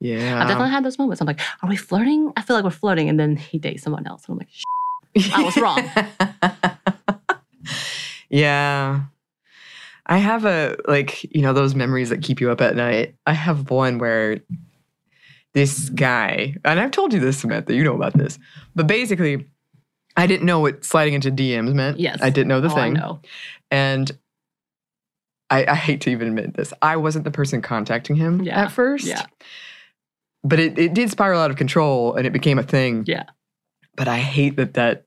Yeah. 0.04 0.36
I 0.36 0.46
definitely 0.46 0.70
had 0.70 0.84
those 0.84 0.98
moments. 0.98 1.20
I'm 1.22 1.26
like, 1.26 1.40
are 1.62 1.68
we 1.68 1.76
flirting? 1.76 2.30
I 2.36 2.42
feel 2.42 2.56
like 2.56 2.64
we're 2.64 2.70
flirting. 2.70 3.08
And 3.08 3.18
then 3.18 3.36
he 3.36 3.58
dates 3.58 3.82
someone 3.82 4.06
else. 4.06 4.24
And 4.28 4.34
I'm 4.34 4.38
like, 4.38 4.48
Shh, 5.16 5.30
I 5.32 5.42
was 5.42 5.56
wrong. 5.56 5.80
Yeah. 8.30 9.02
I 10.06 10.18
have 10.18 10.44
a 10.44 10.76
like, 10.86 11.24
you 11.34 11.40
know, 11.40 11.52
those 11.52 11.74
memories 11.74 12.10
that 12.10 12.22
keep 12.22 12.40
you 12.40 12.50
up 12.50 12.60
at 12.60 12.76
night. 12.76 13.14
I 13.26 13.32
have 13.32 13.70
one 13.70 13.98
where 13.98 14.38
this 15.54 15.88
guy, 15.90 16.56
and 16.64 16.80
I've 16.80 16.90
told 16.90 17.12
you 17.14 17.20
this, 17.20 17.38
Samantha, 17.38 17.74
you 17.74 17.84
know 17.84 17.94
about 17.94 18.12
this. 18.14 18.38
But 18.74 18.86
basically, 18.86 19.46
I 20.16 20.26
didn't 20.26 20.46
know 20.46 20.60
what 20.60 20.84
sliding 20.84 21.14
into 21.14 21.30
DMs 21.30 21.72
meant. 21.74 21.98
Yes. 22.00 22.18
I 22.20 22.30
didn't 22.30 22.48
know 22.48 22.60
the 22.60 22.68
Oh, 22.68 22.72
I 22.72 22.74
thing. 22.74 22.92
know. 22.94 23.20
And 23.70 24.10
I, 25.48 25.64
I 25.66 25.74
hate 25.74 26.00
to 26.02 26.10
even 26.10 26.28
admit 26.28 26.54
this. 26.54 26.72
I 26.82 26.96
wasn't 26.96 27.24
the 27.24 27.30
person 27.30 27.62
contacting 27.62 28.16
him 28.16 28.42
Yeah. 28.42 28.64
at 28.64 28.72
first. 28.72 29.06
Yeah. 29.06 29.24
But 30.44 30.60
it, 30.60 30.78
it 30.78 30.94
did 30.94 31.10
spiral 31.10 31.40
out 31.40 31.50
of 31.50 31.56
control 31.56 32.14
and 32.14 32.26
it 32.26 32.32
became 32.32 32.58
a 32.58 32.62
thing. 32.62 33.04
Yeah. 33.06 33.24
But 33.96 34.08
I 34.08 34.18
hate 34.18 34.56
that 34.56 34.74
that 34.74 35.04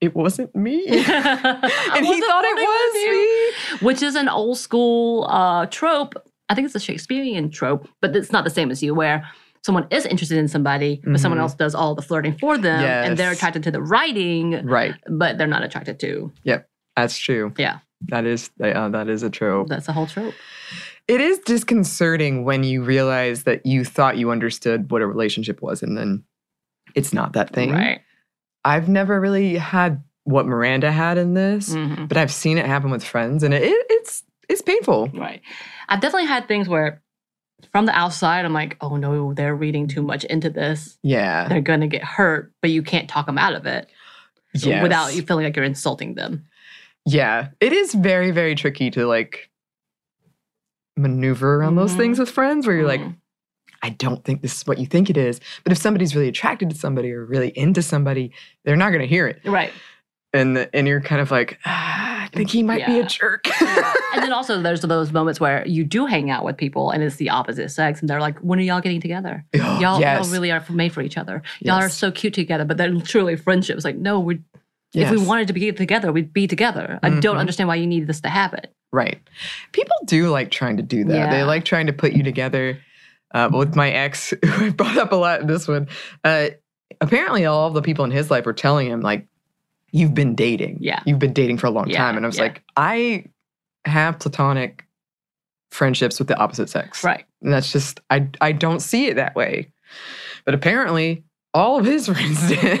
it 0.00 0.14
wasn't 0.16 0.54
me. 0.56 0.84
and 0.88 0.96
he 0.98 2.20
thought 2.20 2.44
it 2.44 2.56
was 2.56 2.94
me. 3.80 3.86
Which 3.86 4.02
is 4.02 4.16
an 4.16 4.28
old 4.28 4.58
school 4.58 5.26
uh, 5.30 5.66
trope. 5.66 6.14
I 6.48 6.54
think 6.54 6.66
it's 6.66 6.74
a 6.74 6.80
Shakespearean 6.80 7.50
trope, 7.50 7.88
but 8.00 8.14
it's 8.16 8.32
not 8.32 8.44
the 8.44 8.50
same 8.50 8.70
as 8.70 8.82
you, 8.82 8.94
where 8.94 9.26
someone 9.64 9.86
is 9.90 10.04
interested 10.04 10.38
in 10.38 10.48
somebody, 10.48 11.00
but 11.04 11.20
someone 11.20 11.38
Mhm. 11.38 11.42
else 11.42 11.54
does 11.54 11.74
all 11.74 11.94
the 11.94 12.02
flirting 12.02 12.36
for 12.36 12.58
them, 12.58 12.82
and 12.84 13.16
they're 13.16 13.30
attracted 13.30 13.62
to 13.62 13.70
the 13.70 13.80
writing, 13.80 14.66
Right. 14.66 14.94
but 15.08 15.38
they're 15.38 15.46
not 15.46 15.62
attracted 15.62 16.00
to. 16.00 16.32
Yep. 16.42 16.68
That's 16.96 17.16
true. 17.16 17.54
Yeah. 17.56 17.78
That 18.08 18.26
is 18.26 18.50
uh, 18.60 18.88
that 18.88 19.08
is 19.08 19.22
a 19.22 19.30
trope. 19.30 19.68
That's 19.68 19.88
a 19.88 19.92
whole 19.92 20.06
trope. 20.08 20.34
It 21.08 21.20
is 21.20 21.38
disconcerting 21.40 22.44
when 22.44 22.64
you 22.64 22.82
realize 22.82 23.44
that 23.44 23.66
you 23.66 23.84
thought 23.84 24.16
you 24.18 24.30
understood 24.30 24.90
what 24.90 25.02
a 25.02 25.06
relationship 25.06 25.60
was 25.62 25.82
and 25.82 25.96
then 25.98 26.24
it's 26.94 27.12
not 27.12 27.32
that 27.34 27.52
thing. 27.52 27.72
Right. 27.72 28.00
I've 28.64 28.88
never 28.88 29.20
really 29.20 29.56
had 29.56 30.02
what 30.24 30.46
Miranda 30.46 30.92
had 30.92 31.18
in 31.18 31.34
this, 31.34 31.70
Mhm. 31.74 32.06
but 32.08 32.16
I've 32.16 32.32
seen 32.32 32.56
it 32.58 32.66
happen 32.66 32.90
with 32.90 33.02
friends, 33.02 33.42
and 33.42 33.52
it, 33.52 33.62
it 33.64 33.86
it's 33.90 34.22
it's 34.48 34.62
painful. 34.62 35.08
Right. 35.14 35.40
I've 35.88 36.00
definitely 36.00 36.28
had 36.28 36.46
things 36.46 36.68
where 36.68 37.02
from 37.72 37.86
the 37.86 37.92
outside, 37.96 38.44
I'm 38.44 38.52
like, 38.52 38.76
oh 38.80 38.96
no, 38.96 39.32
they're 39.34 39.54
reading 39.56 39.88
too 39.88 40.02
much 40.02 40.24
into 40.24 40.50
this. 40.50 40.98
Yeah. 41.02 41.48
They're 41.48 41.60
going 41.60 41.80
to 41.80 41.86
get 41.86 42.04
hurt, 42.04 42.52
but 42.60 42.70
you 42.70 42.82
can't 42.82 43.08
talk 43.08 43.26
them 43.26 43.38
out 43.38 43.54
of 43.54 43.66
it 43.66 43.88
Yes. 44.54 44.82
without 44.82 45.14
you 45.14 45.22
feeling 45.22 45.44
like 45.44 45.56
you're 45.56 45.64
insulting 45.64 46.14
them. 46.14 46.44
Yeah, 47.06 47.48
it 47.60 47.72
is 47.72 47.94
very 47.94 48.30
very 48.30 48.54
tricky 48.54 48.90
to 48.92 49.06
like 49.06 49.48
maneuver 50.96 51.56
around 51.56 51.76
those 51.76 51.92
Mhm. 51.94 51.96
things 51.98 52.18
with 52.18 52.30
friends 52.30 52.66
where 52.66 52.76
you're 52.76 52.86
like, 52.86 53.00
Mhm. 53.00 53.16
I 53.82 53.90
don't 53.90 54.22
think 54.24 54.42
this 54.42 54.56
is 54.58 54.66
what 54.66 54.78
you 54.78 54.86
think 54.86 55.10
it 55.10 55.16
is. 55.16 55.40
But 55.64 55.72
if 55.72 55.78
somebody's 55.78 56.14
really 56.14 56.28
attracted 56.28 56.70
to 56.70 56.76
somebody 56.76 57.10
or 57.12 57.24
really 57.24 57.48
into 57.56 57.82
somebody, 57.82 58.30
they're 58.64 58.76
not 58.76 58.90
going 58.90 59.00
to 59.00 59.06
hear 59.08 59.26
it. 59.26 59.40
Right. 59.44 59.72
And 60.34 60.68
and 60.72 60.86
you're 60.88 61.00
kind 61.00 61.20
of 61.20 61.30
like, 61.30 61.58
ah, 61.66 62.22
I 62.24 62.28
think 62.28 62.48
he 62.50 62.62
might 62.62 62.86
be 62.86 63.00
a 63.00 63.04
jerk. 63.06 63.44
and 64.14 64.22
then 64.22 64.32
also 64.32 64.62
there's 64.62 64.80
those 64.82 65.12
moments 65.12 65.40
where 65.40 65.66
you 65.66 65.84
do 65.84 66.06
hang 66.06 66.30
out 66.30 66.42
with 66.44 66.56
people 66.56 66.90
and 66.90 67.02
it's 67.02 67.16
the 67.16 67.28
opposite 67.28 67.70
sex 67.70 68.00
and 68.00 68.08
they're 68.08 68.20
like, 68.20 68.38
when 68.38 68.58
are 68.58 68.62
y'all 68.62 68.80
getting 68.80 69.00
together? 69.00 69.44
y'all, 69.52 70.00
yes. 70.00 70.24
y'all 70.24 70.32
really 70.32 70.50
are 70.50 70.64
made 70.70 70.92
for 70.92 71.02
each 71.02 71.18
other. 71.18 71.42
Y'all 71.60 71.74
are 71.82 71.88
so 71.90 72.10
cute 72.10 72.32
together, 72.34 72.64
but 72.64 72.76
they're 72.78 72.94
truly 73.00 73.36
friendships. 73.36 73.84
Like, 73.84 73.96
no, 73.96 74.20
we 74.20 74.40
if 74.94 75.10
we 75.10 75.18
wanted 75.18 75.48
to 75.48 75.52
be 75.54 75.70
together, 75.72 76.12
we'd 76.12 76.32
be 76.32 76.46
together. 76.46 76.98
I 77.02 77.08
don't 77.10 77.36
Mhm. 77.36 77.40
understand 77.40 77.66
why 77.68 77.74
you 77.76 77.86
need 77.86 78.06
this 78.06 78.20
to 78.22 78.28
happen. 78.28 78.60
Right. 78.92 79.20
People 79.72 79.96
do 80.04 80.28
like 80.28 80.50
trying 80.50 80.76
to 80.76 80.82
do 80.82 81.04
that. 81.04 81.30
They 81.30 81.42
like 81.44 81.64
trying 81.64 81.86
to 81.86 81.92
put 81.92 82.12
you 82.12 82.22
together. 82.22 82.78
Uh, 83.34 83.48
with 83.50 83.74
my 83.74 83.90
ex, 83.90 84.34
who 84.44 84.66
I 84.66 84.68
brought 84.68 84.98
up 84.98 85.10
a 85.10 85.16
lot 85.16 85.40
in 85.40 85.46
this 85.46 85.66
one, 85.66 85.88
uh, 86.22 86.50
apparently 87.00 87.46
all 87.46 87.70
the 87.70 87.80
people 87.80 88.04
in 88.04 88.10
his 88.10 88.30
life 88.30 88.44
were 88.44 88.52
telling 88.52 88.88
him, 88.88 89.00
like, 89.00 89.26
you've 89.90 90.12
been 90.12 90.34
dating. 90.34 90.78
Yeah. 90.80 91.00
You've 91.06 91.18
been 91.18 91.32
dating 91.32 91.56
for 91.56 91.66
a 91.66 91.70
long 91.70 91.88
Yeah, 91.88 91.96
time. 91.96 92.18
And 92.18 92.26
I 92.26 92.28
was 92.28 92.36
yeah. 92.36 92.42
like, 92.42 92.62
I 92.76 93.24
have 93.86 94.18
platonic 94.18 94.84
friendships 95.70 96.18
with 96.18 96.28
the 96.28 96.36
opposite 96.36 96.68
sex. 96.68 97.02
Right. 97.02 97.24
And 97.40 97.50
that's 97.50 97.72
just, 97.72 98.00
I, 98.10 98.28
I 98.42 98.52
don't 98.52 98.80
see 98.80 99.06
it 99.06 99.16
that 99.16 99.34
way. 99.34 99.72
But 100.44 100.54
apparently, 100.54 101.24
all 101.54 101.78
of 101.78 101.84
his 101.84 102.06
friends 102.06 102.48
did. 102.48 102.80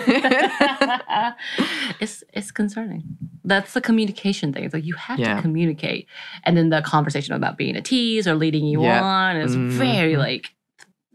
it's 2.00 2.24
it's 2.32 2.50
concerning. 2.50 3.02
That's 3.44 3.72
the 3.74 3.80
communication 3.80 4.52
thing. 4.52 4.64
It's 4.64 4.74
like 4.74 4.84
you 4.84 4.94
have 4.94 5.18
Yeah. 5.18 5.36
to 5.36 5.42
communicate, 5.42 6.06
and 6.44 6.56
then 6.56 6.70
the 6.70 6.82
conversation 6.82 7.34
about 7.34 7.56
being 7.56 7.76
a 7.76 7.82
tease 7.82 8.26
or 8.26 8.34
leading 8.34 8.64
you 8.64 8.82
Yeah. 8.82 9.02
on 9.02 9.36
is 9.36 9.54
very 9.54 10.14
Mhm. 10.14 10.18
like 10.18 10.54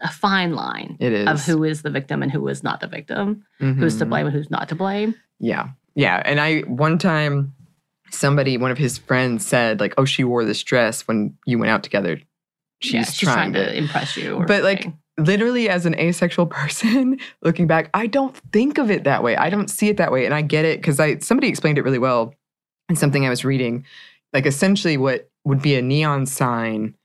a 0.02 0.10
fine 0.12 0.54
line 0.54 0.96
It 1.00 1.28
of 1.28 1.44
who 1.46 1.64
is 1.64 1.82
the 1.82 1.90
victim 1.90 2.22
and 2.22 2.32
who 2.32 2.48
is 2.48 2.64
not 2.64 2.80
the 2.82 2.88
victim, 2.88 3.44
who's 3.60 3.98
to 3.98 4.06
Mhm. 4.06 4.10
blame 4.10 4.26
and 4.28 4.36
who's 4.36 4.52
not 4.52 4.70
to 4.70 4.76
blame. 4.76 5.16
Yeah. 5.40 5.70
Yeah. 5.96 6.22
And 6.24 6.40
I, 6.40 6.60
one 6.62 7.00
time, 7.00 7.54
somebody, 8.12 8.58
one 8.58 8.70
of 8.70 8.78
his 8.78 9.00
friends 9.00 9.44
said, 9.46 9.80
like, 9.80 9.96
oh, 9.98 10.06
she 10.06 10.24
wore 10.24 10.46
this 10.46 10.62
dress 10.62 11.08
when 11.08 11.34
you 11.48 11.58
went 11.58 11.72
out 11.72 11.82
together. 11.82 12.20
She's, 12.80 12.94
Yeah, 12.94 13.04
she's 13.06 13.18
trying, 13.18 13.54
trying 13.54 13.54
to 13.54 13.76
impress 13.76 14.16
you. 14.16 14.44
But 14.48 14.62
like, 14.64 14.88
literally, 15.18 15.70
as 15.70 15.86
an 15.86 15.96
asexual 16.00 16.46
person, 16.48 17.20
looking 17.42 17.68
back, 17.68 17.90
I 17.94 18.08
don't 18.08 18.36
think 18.52 18.78
of 18.78 18.92
it 18.92 19.04
that 19.06 19.24
way. 19.24 19.36
I 19.36 19.50
don't 19.50 19.70
see 19.70 19.90
it 19.90 19.98
that 19.98 20.12
way. 20.12 20.26
And 20.26 20.34
I 20.34 20.42
get 20.42 20.66
it 20.66 20.80
because 20.80 21.00
I 21.00 21.18
somebody 21.20 21.48
explained 21.50 21.78
it 21.78 21.84
really 21.84 22.00
well 22.00 22.34
in 22.90 22.96
something 22.96 23.26
I 23.26 23.30
was 23.30 23.44
reading. 23.46 23.86
Like, 24.34 24.46
essentially, 24.46 24.98
what 24.98 25.30
would 25.46 25.62
be 25.62 25.76
a 25.76 25.82
neon 25.82 26.26
sign 26.26 26.96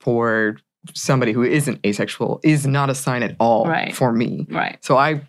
for 0.00 0.56
somebody 0.94 1.30
who 1.32 1.42
isn't 1.44 1.78
asexual 1.86 2.40
is 2.42 2.66
not 2.66 2.90
a 2.90 2.94
sign 2.94 3.22
at 3.22 3.36
all 3.38 3.66
Right. 3.66 3.94
for 3.94 4.12
me. 4.12 4.46
Right. 4.50 4.78
So 4.84 4.96
I, 4.96 5.20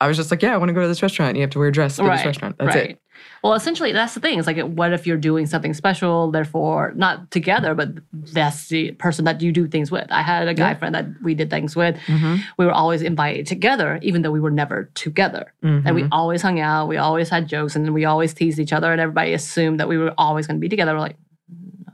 I 0.00 0.08
was 0.08 0.16
just 0.16 0.30
like, 0.30 0.40
yeah, 0.40 0.54
I 0.54 0.56
want 0.56 0.70
to 0.70 0.72
go 0.72 0.80
to 0.80 0.88
this 0.88 1.02
restaurant. 1.02 1.36
You 1.36 1.42
have 1.42 1.50
to 1.50 1.58
wear 1.58 1.68
a 1.68 1.72
dress 1.72 1.96
for 1.96 2.04
this 2.08 2.24
restaurant. 2.24 2.56
That's 2.58 2.74
right. 2.74 2.90
it. 2.92 3.00
Well, 3.42 3.54
essentially, 3.54 3.92
that's 3.92 4.12
the 4.14 4.20
thing. 4.20 4.38
It's 4.38 4.46
like, 4.46 4.58
what 4.58 4.92
if 4.92 5.06
you're 5.06 5.16
doing 5.16 5.46
something 5.46 5.72
special, 5.72 6.30
therefore, 6.30 6.92
not 6.94 7.30
together, 7.30 7.74
but 7.74 7.88
that's 8.12 8.68
the 8.68 8.92
person 8.92 9.24
that 9.24 9.40
you 9.40 9.50
do 9.50 9.66
things 9.66 9.90
with? 9.90 10.06
I 10.10 10.20
had 10.22 10.46
a 10.46 10.54
guy 10.54 10.70
Yeah. 10.70 10.74
friend 10.74 10.94
that 10.94 11.06
we 11.22 11.34
did 11.34 11.48
things 11.48 11.74
with. 11.74 11.96
Mhm. 12.06 12.40
We 12.58 12.66
were 12.66 12.72
always 12.72 13.00
invited 13.02 13.46
together, 13.46 13.98
even 14.02 14.22
though 14.22 14.30
we 14.30 14.40
were 14.40 14.50
never 14.50 14.90
together. 14.94 15.52
And 15.62 15.94
we 15.94 16.02
Mhm. 16.02 16.08
always 16.12 16.42
hung 16.42 16.60
out. 16.60 16.88
We 16.88 16.98
always 16.98 17.30
had 17.30 17.48
jokes 17.48 17.74
and 17.76 17.94
we 17.94 18.04
always 18.04 18.34
teased 18.34 18.58
each 18.58 18.72
other. 18.74 18.92
And 18.92 19.00
everybody 19.00 19.32
assumed 19.32 19.80
that 19.80 19.88
we 19.88 19.96
were 19.96 20.12
always 20.18 20.46
going 20.46 20.56
to 20.58 20.60
be 20.60 20.68
together. 20.68 20.92
We're 20.92 21.00
like, 21.00 21.16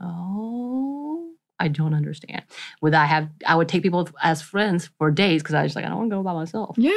no, 0.01 1.29
I 1.59 1.67
don't 1.69 1.93
understand. 1.93 2.43
Would 2.81 2.93
I 2.93 3.05
have, 3.05 3.29
I 3.45 3.55
would 3.55 3.67
take 3.69 3.83
people 3.83 4.09
as 4.21 4.41
friends 4.41 4.89
for 4.97 5.11
days 5.11 5.41
because 5.43 5.55
I 5.55 5.63
was 5.63 5.69
just 5.69 5.75
like, 5.75 5.85
I 5.85 5.89
don't 5.89 5.97
want 5.99 6.09
to 6.11 6.15
go 6.17 6.23
by 6.23 6.33
myself. 6.33 6.75
Yeah. 6.77 6.91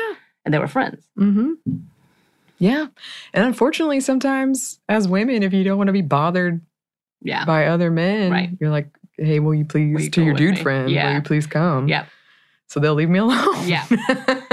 And 0.45 0.53
they 0.55 0.59
were 0.59 0.67
friends. 0.69 1.07
Mm-hmm. 1.19 1.53
Yeah. 2.61 2.87
And 3.35 3.45
unfortunately, 3.45 3.99
sometimes 4.01 4.79
as 4.89 5.09
women, 5.09 5.43
if 5.43 5.53
you 5.53 5.65
don't 5.65 5.79
want 5.79 5.89
to 5.89 5.93
be 5.93 6.03
bothered 6.03 6.61
Yeah. 7.23 7.45
by 7.45 7.67
other 7.67 7.91
men, 7.91 8.31
Right. 8.31 8.51
you're 8.61 8.71
like, 8.71 8.89
hey, 9.17 9.41
will 9.41 9.55
you 9.55 9.65
please, 9.65 10.05
you 10.05 10.11
to 10.11 10.23
your 10.23 10.35
dude 10.35 10.55
me? 10.55 10.63
friend, 10.63 10.87
will 10.87 11.13
you 11.15 11.23
please 11.23 11.47
come? 11.49 11.89
Yeah. 11.89 12.05
So 12.69 12.79
they'll 12.79 12.95
leave 12.95 13.09
me 13.11 13.19
alone. 13.19 13.67
Yeah. 13.67 13.85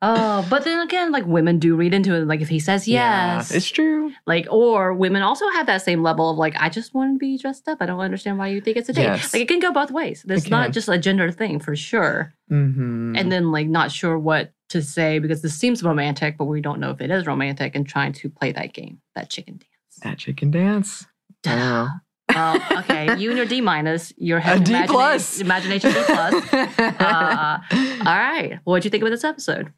Oh, 0.00 0.46
but 0.48 0.62
then 0.62 0.78
again, 0.86 1.10
like 1.10 1.26
women 1.26 1.58
do 1.58 1.74
read 1.74 1.92
into 1.92 2.14
it. 2.14 2.24
Like 2.28 2.40
if 2.40 2.48
he 2.48 2.60
says 2.60 2.86
Yeah, 2.86 3.38
yes, 3.38 3.50
it's 3.50 3.68
true. 3.68 4.12
Like, 4.28 4.46
or 4.48 4.94
women 4.94 5.22
also 5.22 5.48
have 5.50 5.66
that 5.66 5.82
same 5.82 6.04
level 6.04 6.30
of 6.30 6.38
like, 6.38 6.54
I 6.56 6.68
just 6.68 6.94
want 6.94 7.16
to 7.16 7.18
be 7.18 7.36
dressed 7.36 7.66
up. 7.66 7.78
I 7.80 7.86
don't 7.86 7.98
understand 7.98 8.38
why 8.38 8.46
you 8.46 8.60
think 8.60 8.76
it's 8.76 8.88
a 8.88 8.92
date. 8.92 9.02
Yes. 9.02 9.32
Like 9.32 9.42
it 9.42 9.48
can 9.48 9.58
go 9.58 9.72
both 9.72 9.90
ways. 9.90 10.24
It's 10.28 10.44
It 10.46 10.50
not 10.50 10.70
just 10.70 10.88
a 10.88 10.98
gender 10.98 11.32
thing 11.32 11.58
for 11.58 11.74
sure. 11.74 12.32
Mm-hmm. 12.48 13.16
And 13.16 13.32
then 13.32 13.50
like 13.50 13.66
not 13.66 13.90
sure 13.90 14.16
what 14.16 14.52
to 14.68 14.82
say 14.82 15.18
because 15.18 15.42
this 15.42 15.54
seems 15.54 15.82
romantic, 15.82 16.36
but 16.38 16.44
we 16.46 16.60
don't 16.60 16.80
know 16.80 16.90
if 16.90 17.00
it 17.00 17.10
is 17.10 17.26
romantic 17.26 17.74
and 17.74 17.86
trying 17.86 18.12
to 18.14 18.28
play 18.28 18.52
that 18.52 18.72
game, 18.74 19.00
that 19.14 19.30
chicken 19.30 19.54
dance. 19.58 19.96
that 20.02 20.18
chicken 20.18 20.50
dance. 20.50 21.06
Wow. 21.46 21.88
Well, 22.34 22.60
okay, 22.80 23.16
you 23.16 23.30
and 23.30 23.38
your 23.38 23.46
D 23.46 23.60
minus, 23.62 24.12
your 24.18 24.38
A 24.44 24.58
D 24.60 24.72
imagina- 24.72 24.86
plus. 24.88 25.40
imagination 25.40 25.92
D 25.92 26.02
plus. 26.04 26.34
Uh, 27.00 27.58
all 28.00 28.18
right, 28.18 28.58
what 28.64 28.76
did 28.78 28.84
you 28.84 28.90
think 28.90 29.02
about 29.02 29.10
this 29.10 29.24
episode? 29.24 29.72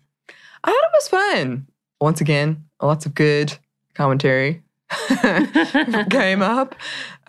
I 0.65 0.71
thought 0.71 0.75
it 0.75 0.91
was 0.95 1.09
fun. 1.09 1.67
Once 2.01 2.21
again, 2.21 2.65
lots 2.83 3.07
of 3.07 3.15
good 3.15 3.57
commentary 3.95 4.63
came 6.11 6.43
up. 6.43 6.75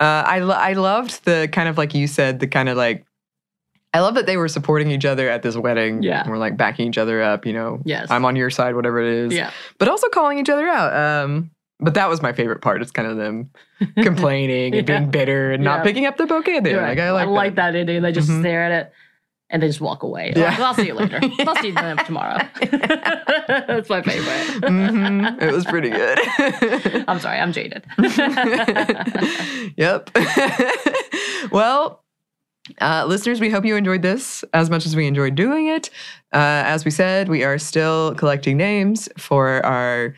Uh, 0.00 0.24
I 0.26 0.40
lo- 0.40 0.56
I 0.56 0.72
loved 0.72 1.24
the 1.24 1.48
kind 1.52 1.68
of 1.68 1.78
like 1.78 1.94
you 1.94 2.06
said, 2.06 2.40
the 2.40 2.46
kind 2.48 2.68
of 2.68 2.76
like 2.76 3.04
I 3.94 4.00
love 4.00 4.14
that 4.14 4.26
they 4.26 4.36
were 4.36 4.48
supporting 4.48 4.90
each 4.90 5.04
other 5.04 5.28
at 5.28 5.42
this 5.42 5.56
wedding. 5.56 6.02
Yeah. 6.02 6.28
we're 6.28 6.38
like 6.38 6.56
backing 6.56 6.88
each 6.88 6.98
other 6.98 7.22
up. 7.22 7.44
You 7.46 7.52
know, 7.52 7.80
Yes. 7.84 8.10
I'm 8.10 8.24
on 8.24 8.36
your 8.36 8.48
side, 8.50 8.74
whatever 8.74 9.00
it 9.00 9.12
is. 9.26 9.32
Yeah. 9.34 9.50
but 9.78 9.88
also 9.88 10.08
calling 10.08 10.38
each 10.38 10.48
other 10.50 10.66
out. 10.68 10.94
Um, 11.24 11.50
but 11.78 11.94
that 11.94 12.08
was 12.08 12.22
my 12.22 12.32
favorite 12.32 12.62
part. 12.62 12.80
It's 12.80 12.90
kind 12.92 13.08
of 13.08 13.16
them 13.16 13.50
complaining 14.02 14.74
and 14.74 14.86
being 14.86 15.10
bitter 15.10 15.50
and 15.52 15.62
Yeah. 15.62 15.76
not 15.76 15.84
picking 15.84 16.06
up 16.06 16.16
the 16.16 16.26
bouquet 16.26 16.60
there. 16.60 16.72
You're 16.74 16.82
Like. 16.82 16.98
I 16.98 17.10
like, 17.12 17.28
like 17.28 17.54
that 17.56 17.74
ending. 17.74 18.02
They 18.02 18.12
just 18.12 18.30
Mhm. 18.30 18.40
stare 18.40 18.62
at 18.64 18.72
it 18.72 18.92
and 19.50 19.62
they 19.62 19.66
just 19.66 19.80
walk 19.82 20.02
away. 20.04 20.32
Yeah. 20.34 20.44
Like, 20.50 20.58
well, 20.58 20.66
I'll 20.68 20.74
see 20.74 20.86
you 20.86 20.94
later. 20.94 21.20
I'll 21.40 21.56
see 21.56 21.68
you 21.68 21.96
tomorrow. 22.06 22.38
That's 23.48 23.90
my 23.90 24.00
favorite. 24.00 24.62
Mhm. 24.62 25.42
It 25.42 25.52
was 25.52 25.64
pretty 25.66 25.90
good. 25.90 26.18
I'm 27.08 27.18
sorry, 27.18 27.38
I'm 27.38 27.52
jaded. 27.52 27.84
yep. 29.76 30.08
well, 31.50 32.02
uh, 32.80 33.04
listeners, 33.06 33.40
we 33.40 33.50
hope 33.50 33.64
you 33.64 33.76
enjoyed 33.76 34.02
this 34.02 34.44
as 34.52 34.70
much 34.70 34.86
as 34.86 34.94
we 34.96 35.06
enjoyed 35.06 35.34
doing 35.34 35.66
it. 35.68 35.90
Uh, 36.32 36.62
as 36.66 36.84
we 36.84 36.90
said, 36.90 37.28
we 37.28 37.44
are 37.44 37.58
still 37.58 38.14
collecting 38.14 38.56
names 38.56 39.08
for 39.18 39.64
our 39.66 40.14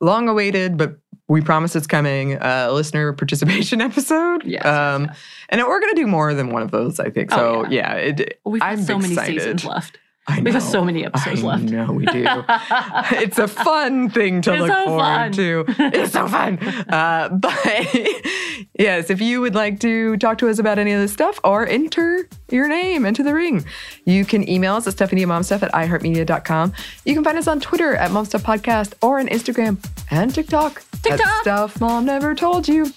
long 0.00 0.28
awaited, 0.28 0.76
but 0.76 0.96
we 1.28 1.40
promise 1.40 1.74
it's 1.74 1.86
coming, 1.86 2.34
uh, 2.42 2.68
listener 2.72 3.12
participation 3.14 3.80
episode. 3.80 4.44
Yes, 4.44 4.64
Um, 4.66 5.10
And 5.48 5.60
we're 5.62 5.80
going 5.80 5.94
to 5.94 6.00
do 6.00 6.06
more 6.06 6.34
than 6.34 6.50
one 6.50 6.62
of 6.62 6.70
those, 6.70 7.00
I 7.00 7.08
think. 7.10 7.30
Oh, 7.32 7.64
So, 7.64 7.70
yeah, 7.70 7.94
it, 7.94 8.38
We've 8.44 8.60
got 8.60 8.70
I'm 8.72 8.82
so 8.82 8.98
many 8.98 9.14
seasons 9.14 9.64
left. 9.64 9.98
I 10.28 10.40
We 10.40 10.52
have 10.52 10.62
know. 10.62 10.68
so 10.70 10.84
many 10.84 11.04
episodes 11.04 11.42
I 11.42 11.46
left. 11.46 11.64
know 11.64 11.90
we 11.92 12.06
do. 12.06 12.24
it's 13.18 13.38
a 13.38 13.48
fun 13.48 14.08
thing 14.08 14.40
to 14.42 14.52
It's 14.52 14.60
look 14.60 14.70
so 14.70 14.84
forward 14.84 15.02
fun. 15.02 15.32
to. 15.32 15.64
It's 15.78 16.12
so 16.12 16.28
fun. 16.28 16.58
Uh, 16.88 17.28
but 17.30 17.52
yes, 18.78 19.10
if 19.10 19.20
you 19.20 19.40
would 19.40 19.54
like 19.54 19.80
to 19.80 20.16
talk 20.16 20.38
to 20.38 20.48
us 20.48 20.58
about 20.58 20.78
any 20.78 20.92
of 20.92 21.00
this 21.00 21.12
stuff 21.12 21.38
or 21.44 21.66
enter 21.66 22.28
your 22.50 22.68
name 22.68 23.04
into 23.04 23.22
the 23.22 23.34
ring, 23.34 23.64
you 24.04 24.24
can 24.24 24.48
email 24.48 24.74
us 24.74 24.86
at 24.86 24.94
stuffmediamomstuff 24.94 25.62
at 25.62 25.72
iheartmedia.com. 25.72 26.72
You 27.04 27.14
can 27.14 27.24
find 27.24 27.38
us 27.38 27.46
on 27.46 27.60
Twitter 27.60 27.94
at 27.94 28.10
Momstuff 28.10 28.42
Podcast 28.42 28.94
or 29.02 29.18
on 29.18 29.28
Instagram 29.28 29.78
and 30.10 30.34
TikTok. 30.34 30.82
TikTok. 31.02 31.42
Stuff 31.42 31.80
Mom 31.80 32.04
Never 32.04 32.34
Told 32.34 32.68
You. 32.68 32.92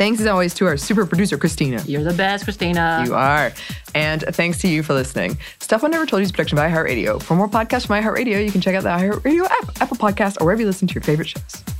Thanks 0.00 0.18
as 0.18 0.26
always 0.26 0.54
to 0.54 0.66
our 0.66 0.78
super 0.78 1.04
producer, 1.04 1.36
Christina. 1.36 1.82
You're 1.86 2.02
the 2.02 2.14
best, 2.14 2.44
Christina. 2.44 3.02
You 3.06 3.14
are. 3.14 3.52
And 3.94 4.22
thanks 4.22 4.58
to 4.62 4.68
you 4.68 4.82
for 4.82 4.94
listening. 4.94 5.36
Stuff 5.58 5.84
I 5.84 5.88
Never 5.88 6.06
Told 6.06 6.20
You 6.20 6.24
is 6.24 6.30
a 6.30 6.32
production 6.32 6.56
by 6.56 6.70
iHeartRadio. 6.70 7.22
For 7.22 7.34
more 7.34 7.48
podcasts 7.48 7.86
from 7.86 8.02
iHeartRadio, 8.02 8.42
you 8.42 8.50
can 8.50 8.62
check 8.62 8.74
out 8.74 8.82
the 8.82 8.88
iHeartRadio 8.88 9.44
app, 9.44 9.82
Apple 9.82 9.98
Podcast, 9.98 10.40
or 10.40 10.46
wherever 10.46 10.62
you 10.62 10.66
listen 10.66 10.88
to 10.88 10.94
your 10.94 11.02
favorite 11.02 11.28
shows. 11.28 11.79